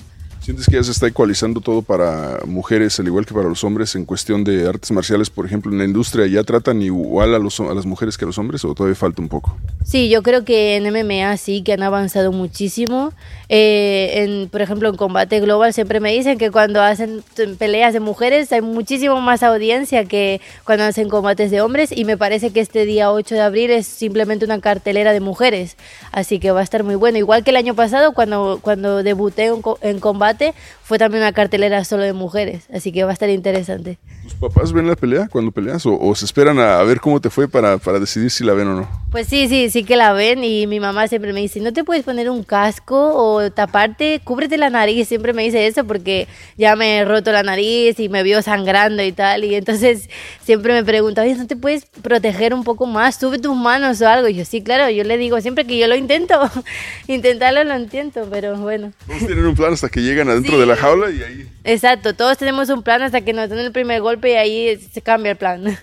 ¿Sientes 0.47 0.67
que 0.67 0.77
ya 0.77 0.85
se 0.85 0.93
está 0.93 1.09
ecualizando 1.09 1.61
todo 1.61 1.83
para 1.83 2.39
mujeres, 2.47 3.01
al 3.01 3.09
igual 3.09 3.27
que 3.27 3.35
para 3.35 3.49
los 3.49 3.65
hombres, 3.65 3.97
en 3.97 4.05
cuestión 4.05 4.45
de 4.45 4.69
artes 4.69 4.93
marciales, 4.93 5.29
por 5.29 5.45
ejemplo, 5.45 5.73
en 5.73 5.79
la 5.79 5.85
industria? 5.85 6.25
¿Ya 6.29 6.45
tratan 6.45 6.83
igual 6.83 7.35
a, 7.35 7.41
los, 7.41 7.59
a 7.59 7.75
las 7.75 7.85
mujeres 7.85 8.17
que 8.17 8.27
a 8.27 8.29
los 8.29 8.39
hombres 8.39 8.65
o 8.65 8.73
todavía 8.73 8.95
falta 8.95 9.21
un 9.21 9.29
poco? 9.29 9.59
Sí, 9.85 10.09
yo 10.09 10.23
creo 10.23 10.45
que 10.45 10.77
en 10.77 10.85
MMA 10.85 11.37
sí 11.37 11.63
que 11.63 11.73
han 11.73 11.83
avanzado 11.83 12.31
muchísimo. 12.31 13.13
Eh, 13.49 14.23
en, 14.23 14.49
por 14.49 14.63
ejemplo, 14.63 14.89
en 14.89 14.95
combate 14.95 15.41
global 15.41 15.73
siempre 15.73 15.99
me 15.99 16.13
dicen 16.13 16.39
que 16.39 16.53
cuando 16.53 16.81
hacen 16.81 17.25
peleas 17.59 17.93
de 17.93 17.99
mujeres 17.99 18.53
hay 18.53 18.61
muchísimo 18.61 19.21
más 19.21 19.43
audiencia 19.43 20.05
que 20.05 20.41
cuando 20.65 20.85
hacen 20.85 21.09
combates 21.09 21.51
de 21.51 21.61
hombres 21.61 21.91
y 21.91 22.05
me 22.05 22.17
parece 22.17 22.51
que 22.51 22.61
este 22.61 22.85
día 22.85 23.11
8 23.11 23.35
de 23.35 23.41
abril 23.41 23.71
es 23.71 23.87
simplemente 23.87 24.45
una 24.45 24.61
cartelera 24.61 25.13
de 25.13 25.21
mujeres, 25.21 25.77
así 26.13 26.39
que 26.39 26.53
va 26.53 26.61
a 26.61 26.65
estar 26.65 26.85
muy 26.85 26.95
bueno. 26.95 27.19
Igual 27.19 27.43
que 27.43 27.51
el 27.51 27.57
año 27.57 27.75
pasado 27.75 28.13
cuando, 28.13 28.61
cuando 28.63 29.03
debuté 29.03 29.53
en 29.83 30.01
combate 30.01 30.36
fue 30.83 30.99
también 30.99 31.23
una 31.23 31.33
cartelera 31.33 31.85
solo 31.85 32.03
de 32.03 32.13
mujeres, 32.13 32.69
así 32.73 32.93
que 32.93 33.05
va 33.05 33.11
a 33.11 33.13
estar 33.13 33.29
interesante. 33.29 33.99
¿Tus 34.23 34.35
papás 34.35 34.73
ven 34.73 34.87
la 34.87 34.97
pelea 34.97 35.29
cuando 35.29 35.53
peleas 35.53 35.85
o, 35.87 36.15
se 36.15 36.25
esperan 36.25 36.59
a, 36.59 36.83
ver 36.83 37.01
cómo 37.01 37.21
te 37.21 37.31
fue 37.31 37.49
para, 37.49 37.79
para, 37.79 37.99
decidir 37.99 38.31
si 38.31 38.45
la 38.45 38.55
ven 38.55 38.69
o 38.69 38.75
no? 38.75 38.89
Pues 39.17 39.29
sí, 39.29 39.49
sí, 39.49 39.71
sí 39.71 39.83
que 39.83 39.97
la 39.97 40.13
ven 40.13 40.45
y 40.45 40.67
mi 40.67 40.79
mamá 40.79 41.09
siempre 41.09 41.33
me 41.33 41.41
dice, 41.41 41.59
no 41.61 41.73
te 41.73 41.85
puedes 41.85 42.05
poner 42.05 42.29
un 42.29 42.45
casco 42.45 43.15
o 43.15 43.51
taparte, 43.51 44.21
cúbrete 44.23 44.59
la 44.59 44.69
nariz, 44.69 45.09
siempre 45.09 45.33
me 45.33 45.43
dice 45.43 45.67
eso 45.67 45.87
porque 45.87 46.29
ya 46.59 46.77
me 46.77 46.99
he 46.99 47.05
roto 47.07 47.33
la 47.33 47.43
nariz 47.43 47.99
y 47.99 48.11
me 48.11 48.23
vio 48.23 48.43
sangrando 48.43 49.03
y 49.03 49.13
tal, 49.13 49.45
y 49.45 49.55
entonces 49.55 50.11
siempre 50.45 50.75
me 50.75 50.85
pregunta, 50.85 51.23
oye, 51.23 51.35
¿no 51.35 51.47
te 51.47 51.57
puedes 51.57 51.87
proteger 51.87 52.53
un 52.53 52.63
poco 52.63 52.85
más? 52.85 53.19
Sube 53.19 53.39
tus 53.39 53.57
manos 53.57 54.03
o 54.03 54.07
algo. 54.07 54.29
Y 54.29 54.35
yo, 54.35 54.45
sí, 54.45 54.61
claro, 54.61 54.91
yo 54.91 55.03
le 55.03 55.17
digo, 55.17 55.41
siempre 55.41 55.65
que 55.65 55.79
yo 55.79 55.87
lo 55.87 55.97
intento, 55.97 56.39
intentarlo 57.09 57.65
lo 57.65 57.73
entiendo, 57.73 58.29
pero 58.31 58.59
bueno. 58.59 58.93
Vamos 59.07 59.23
a 59.23 59.27
tener 59.29 59.47
un 59.47 59.55
plan 59.55 59.73
hasta 59.73 59.89
que 59.89 60.03
llegan 60.03 60.29
adentro 60.29 60.61
de 60.61 60.67
la 60.67 60.77
jaula 60.77 61.11
y 61.11 61.23
ahí... 61.23 61.49
Exacto, 61.65 62.15
todos 62.15 62.37
tenemos 62.37 62.69
un 62.69 62.83
plan 62.83 63.01
hasta 63.01 63.23
que 63.23 63.33
nos 63.33 63.49
den 63.49 63.61
el 63.61 63.73
primer 63.73 64.03
golpe 64.03 64.33
y 64.33 64.35
ahí 64.35 64.77
se 64.93 65.01
cambia 65.01 65.31
el 65.33 65.39
plan. 65.39 65.79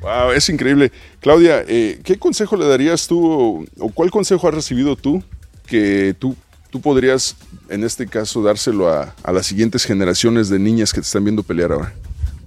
Wow, 0.00 0.32
es 0.32 0.48
increíble. 0.48 0.92
Claudia, 1.20 1.64
eh, 1.66 2.00
¿qué 2.04 2.18
consejo 2.18 2.56
le 2.56 2.66
darías 2.66 3.06
tú 3.06 3.66
o 3.78 3.88
cuál 3.90 4.10
consejo 4.10 4.46
has 4.48 4.54
recibido 4.54 4.96
tú 4.96 5.22
que 5.66 6.14
tú, 6.18 6.36
tú 6.70 6.80
podrías, 6.80 7.36
en 7.68 7.84
este 7.84 8.06
caso, 8.06 8.42
dárselo 8.42 8.88
a, 8.88 9.14
a 9.22 9.32
las 9.32 9.46
siguientes 9.46 9.84
generaciones 9.84 10.48
de 10.48 10.58
niñas 10.58 10.92
que 10.92 11.00
te 11.00 11.06
están 11.06 11.24
viendo 11.24 11.42
pelear 11.42 11.72
ahora? 11.72 11.92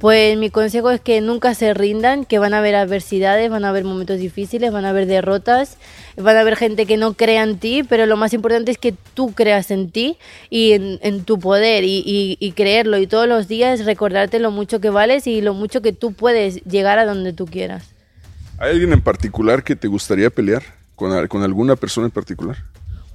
Pues 0.01 0.35
mi 0.35 0.49
consejo 0.49 0.89
es 0.89 0.99
que 0.99 1.21
nunca 1.21 1.53
se 1.53 1.75
rindan, 1.75 2.25
que 2.25 2.39
van 2.39 2.55
a 2.55 2.57
haber 2.57 2.73
adversidades, 2.73 3.51
van 3.51 3.65
a 3.65 3.69
haber 3.69 3.83
momentos 3.83 4.17
difíciles, 4.17 4.71
van 4.71 4.83
a 4.83 4.89
haber 4.89 5.05
derrotas, 5.05 5.77
van 6.17 6.37
a 6.37 6.39
haber 6.39 6.55
gente 6.55 6.87
que 6.87 6.97
no 6.97 7.13
crea 7.13 7.43
en 7.43 7.59
ti, 7.59 7.83
pero 7.87 8.07
lo 8.07 8.17
más 8.17 8.33
importante 8.33 8.71
es 8.71 8.79
que 8.79 8.95
tú 9.13 9.33
creas 9.33 9.69
en 9.69 9.91
ti 9.91 10.17
y 10.49 10.71
en, 10.71 11.23
tu 11.23 11.37
poder 11.37 11.83
y, 11.85 12.53
creerlo 12.55 12.97
y 12.97 13.05
todos 13.05 13.27
los 13.27 13.47
días 13.47 13.85
recordarte 13.85 14.39
lo 14.39 14.49
mucho 14.49 14.81
que 14.81 14.89
vales 14.89 15.27
y 15.27 15.39
lo 15.39 15.53
mucho 15.53 15.83
que 15.83 15.93
tú 15.93 16.13
puedes 16.13 16.63
llegar 16.63 16.97
a 16.97 17.05
donde 17.05 17.31
tú 17.31 17.45
quieras. 17.45 17.91
¿Hay 18.57 18.71
alguien 18.71 18.93
en 18.93 19.01
particular 19.01 19.63
que 19.63 19.75
te 19.75 19.87
gustaría 19.87 20.31
pelear 20.31 20.63
con 20.95 21.43
alguna 21.43 21.75
persona 21.75 22.07
en 22.07 22.11
particular? 22.11 22.57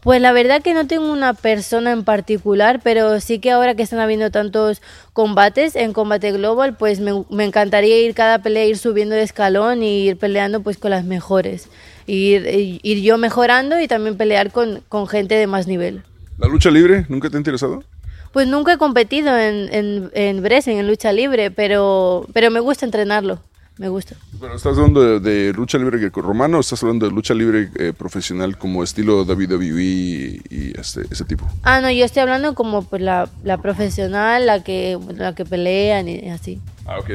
Pues 0.07 0.23
la 0.23 0.31
verdad 0.31 0.63
que 0.63 0.73
no 0.73 0.87
tengo 0.87 1.11
una 1.11 1.35
persona 1.35 1.91
en 1.91 2.05
particular, 2.05 2.79
pero 2.81 3.19
sí 3.19 3.41
que 3.41 3.51
ahora 3.51 3.75
que 3.75 3.83
están 3.83 3.99
habiendo 3.99 4.31
tantos 4.31 4.81
combates 5.13 5.75
en 5.75 5.93
combate 5.93 6.31
global, 6.31 6.77
pues 6.77 7.01
me, 7.01 7.45
encantaría 7.45 8.01
ir 8.01 8.15
cada 8.15 8.39
pelea, 8.41 8.67
ir 8.67 8.79
subiendo 8.79 9.17
de 9.17 9.25
escalón 9.25 9.83
y 9.83 10.07
ir 10.07 10.17
peleando 10.17 10.61
pues 10.61 10.79
con 10.79 10.93
las 10.93 11.05
mejores. 11.05 11.69
Ir, 12.07 12.79
ir 12.85 13.03
yo 13.03 13.19
mejorando 13.19 13.81
y 13.81 13.89
también 13.89 14.17
pelear 14.17 14.53
con, 14.53 14.81
con, 14.89 15.09
gente 15.09 15.35
de 15.35 15.49
más 15.49 15.67
nivel. 15.67 16.05
¿La 16.39 16.47
lucha 16.47 16.71
libre 16.71 17.05
nunca 17.09 17.29
te 17.29 17.37
ha 17.37 17.41
interesado? 17.41 17.83
Pues 18.31 18.47
nunca 18.47 18.75
he 18.75 18.79
competido 18.79 19.37
en, 19.37 19.69
en, 19.75 20.13
en 20.15 20.47
en 20.47 20.87
lucha 20.87 21.11
libre, 21.11 21.51
pero, 21.51 22.29
pero 22.33 22.53
me 22.53 22.61
gusta 22.61 22.87
entrenarlo. 22.87 23.41
Me 23.79 23.89
gusta. 23.89 24.17
Bueno, 24.39 24.55
¿estás 24.55 24.77
hablando 24.77 25.21
de, 25.21 25.53
lucha 25.53 25.77
libre 25.79 26.11
romano 26.15 26.59
o 26.59 26.61
estás 26.61 26.83
hablando 26.83 27.07
de 27.07 27.13
lucha 27.13 27.35
libre 27.35 27.69
eh, 27.77 27.93
profesional 27.97 28.57
como 28.57 28.83
estilo 28.83 29.23
WWE 29.25 29.83
y, 29.83 30.73
este, 30.79 31.03
ese 31.11 31.25
tipo? 31.25 31.47
Ah, 31.63 31.81
no, 31.81 31.91
yo 31.91 32.05
estoy 32.05 32.23
hablando 32.23 32.55
como 32.55 32.83
pues, 32.83 33.03
la, 33.03 33.29
profesional, 33.61 34.47
la 34.47 34.63
que, 34.63 34.99
la 35.15 35.35
que 35.35 35.45
pelean 35.45 36.09
y 36.09 36.31
así. 36.31 36.61
Ah, 36.87 36.99
ok, 36.99 37.11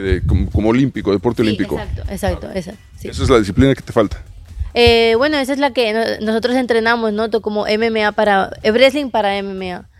como, 0.51 0.69
olímpico, 0.69 1.11
deporte 1.11 1.41
olímpico. 1.41 1.79
Exacto, 1.79 2.03
exacto, 2.11 2.51
esa. 2.51 2.73
Esa 3.01 3.23
es 3.23 3.29
la 3.29 3.39
disciplina 3.39 3.73
que 3.73 3.81
te 3.81 3.93
falta. 3.93 4.21
Eh, 4.73 5.15
bueno, 5.17 5.37
esa 5.37 5.53
es 5.53 5.59
la 5.59 5.71
que 5.71 6.17
nosotros 6.21 6.55
entrenamos, 6.55 7.11
¿no? 7.11 7.29
Como 7.41 7.65
MMA 7.65 8.11
para, 8.13 8.51
wrestling 8.63 9.09
para 9.09 9.41
MMA. 9.41 9.90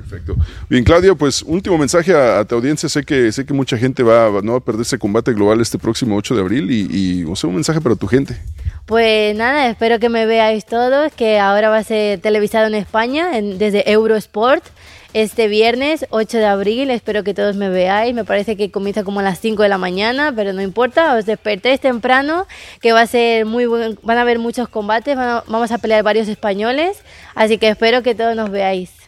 Perfecto. 0.00 0.34
Bien, 0.70 0.82
Claudia, 0.82 1.14
pues 1.14 1.42
último 1.42 1.76
mensaje 1.76 2.14
a, 2.14 2.42
tu 2.46 2.54
audiencia. 2.54 2.88
Sé 2.88 3.02
que, 3.02 3.30
sé 3.32 3.44
que 3.44 3.52
mucha 3.52 3.76
gente 3.76 4.02
va, 4.02 4.40
no 4.42 4.52
va 4.52 4.58
a 4.58 4.60
perder 4.60 4.82
ese 4.82 4.98
combate 4.98 5.34
global 5.34 5.60
este 5.60 5.78
próximo 5.78 6.16
8 6.16 6.36
de 6.36 6.40
abril 6.40 6.70
y, 6.70 7.24
o 7.24 7.36
sea, 7.36 7.48
un 7.48 7.56
mensaje 7.56 7.82
para 7.82 7.96
tu 7.96 8.06
gente. 8.06 8.40
Pues 8.86 9.36
nada, 9.36 9.68
espero 9.68 9.98
que 9.98 10.08
me 10.08 10.24
veáis 10.24 10.64
todos, 10.64 11.12
que 11.12 11.38
ahora 11.38 11.68
va 11.68 11.76
a 11.76 11.84
ser 11.84 12.18
televisado 12.20 12.66
en 12.66 12.74
España 12.74 13.36
en, 13.36 13.58
desde 13.58 13.90
Eurosport 13.90 14.64
este 15.12 15.48
viernes 15.48 16.06
8 16.08 16.38
de 16.38 16.46
abril. 16.46 16.90
Espero 16.90 17.22
que 17.22 17.34
todos 17.34 17.56
me 17.56 17.68
veáis. 17.68 18.14
Me 18.14 18.24
parece 18.24 18.56
que 18.56 18.70
comienza 18.70 19.04
como 19.04 19.20
a 19.20 19.22
las 19.22 19.38
5 19.38 19.62
de 19.62 19.68
la 19.68 19.78
mañana, 19.78 20.32
pero 20.34 20.54
no 20.54 20.62
importa. 20.62 21.14
Os 21.14 21.26
despertéis 21.26 21.80
temprano, 21.80 22.46
que 22.80 22.92
va 22.92 23.02
a 23.02 23.06
ser 23.06 23.44
muy 23.44 23.66
buen, 23.66 23.98
van 24.02 24.16
a 24.16 24.22
haber 24.22 24.38
muchos 24.38 24.68
combates, 24.68 25.14
vamos 25.14 25.70
a 25.70 25.78
pelear 25.78 26.02
varios 26.02 26.26
españoles, 26.26 27.02
así 27.34 27.58
que 27.58 27.68
espero 27.68 28.02
que 28.02 28.14
todos 28.14 28.34
nos 28.34 28.50
veáis. 28.50 28.99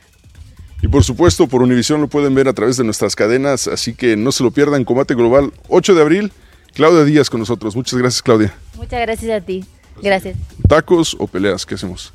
Y 0.82 0.88
por 0.88 1.04
supuesto, 1.04 1.46
por 1.46 1.62
Univisión 1.62 2.00
lo 2.00 2.08
pueden 2.08 2.34
ver 2.34 2.48
a 2.48 2.52
través 2.52 2.76
de 2.76 2.84
nuestras 2.84 3.14
cadenas, 3.14 3.68
así 3.68 3.94
que 3.94 4.16
no 4.16 4.32
se 4.32 4.42
lo 4.42 4.50
pierdan. 4.50 4.84
Combate 4.84 5.14
Global, 5.14 5.52
8 5.68 5.94
de 5.94 6.02
abril. 6.02 6.32
Claudia 6.74 7.04
Díaz 7.04 7.30
con 7.30 7.40
nosotros. 7.40 7.76
Muchas 7.76 7.98
gracias, 7.98 8.22
Claudia. 8.22 8.52
Muchas 8.76 9.00
gracias 9.00 9.30
a 9.30 9.44
ti. 9.44 9.64
Gracias. 10.02 10.36
¿Tacos 10.68 11.16
o 11.18 11.26
peleas? 11.28 11.64
¿Qué 11.64 11.76
hacemos? 11.76 12.12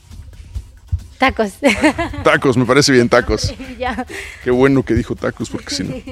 Tacos. 1.17 1.53
Tacos, 2.23 2.57
me 2.57 2.65
parece 2.65 2.91
bien, 2.91 3.07
tacos. 3.09 3.53
Qué 4.43 4.51
bueno 4.51 4.83
que 4.83 4.93
dijo 4.93 5.15
tacos, 5.15 5.49
porque 5.49 5.73
si 5.73 5.83
no. 5.83 5.95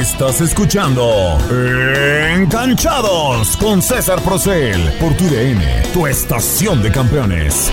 Estás 0.00 0.40
escuchando 0.40 1.36
Enganchados 2.32 3.56
con 3.56 3.82
César 3.82 4.20
Procel 4.22 4.80
por 5.00 5.16
tu 5.16 5.24
DN, 5.24 5.82
tu 5.92 6.06
estación 6.06 6.80
de 6.80 6.92
campeones. 6.92 7.72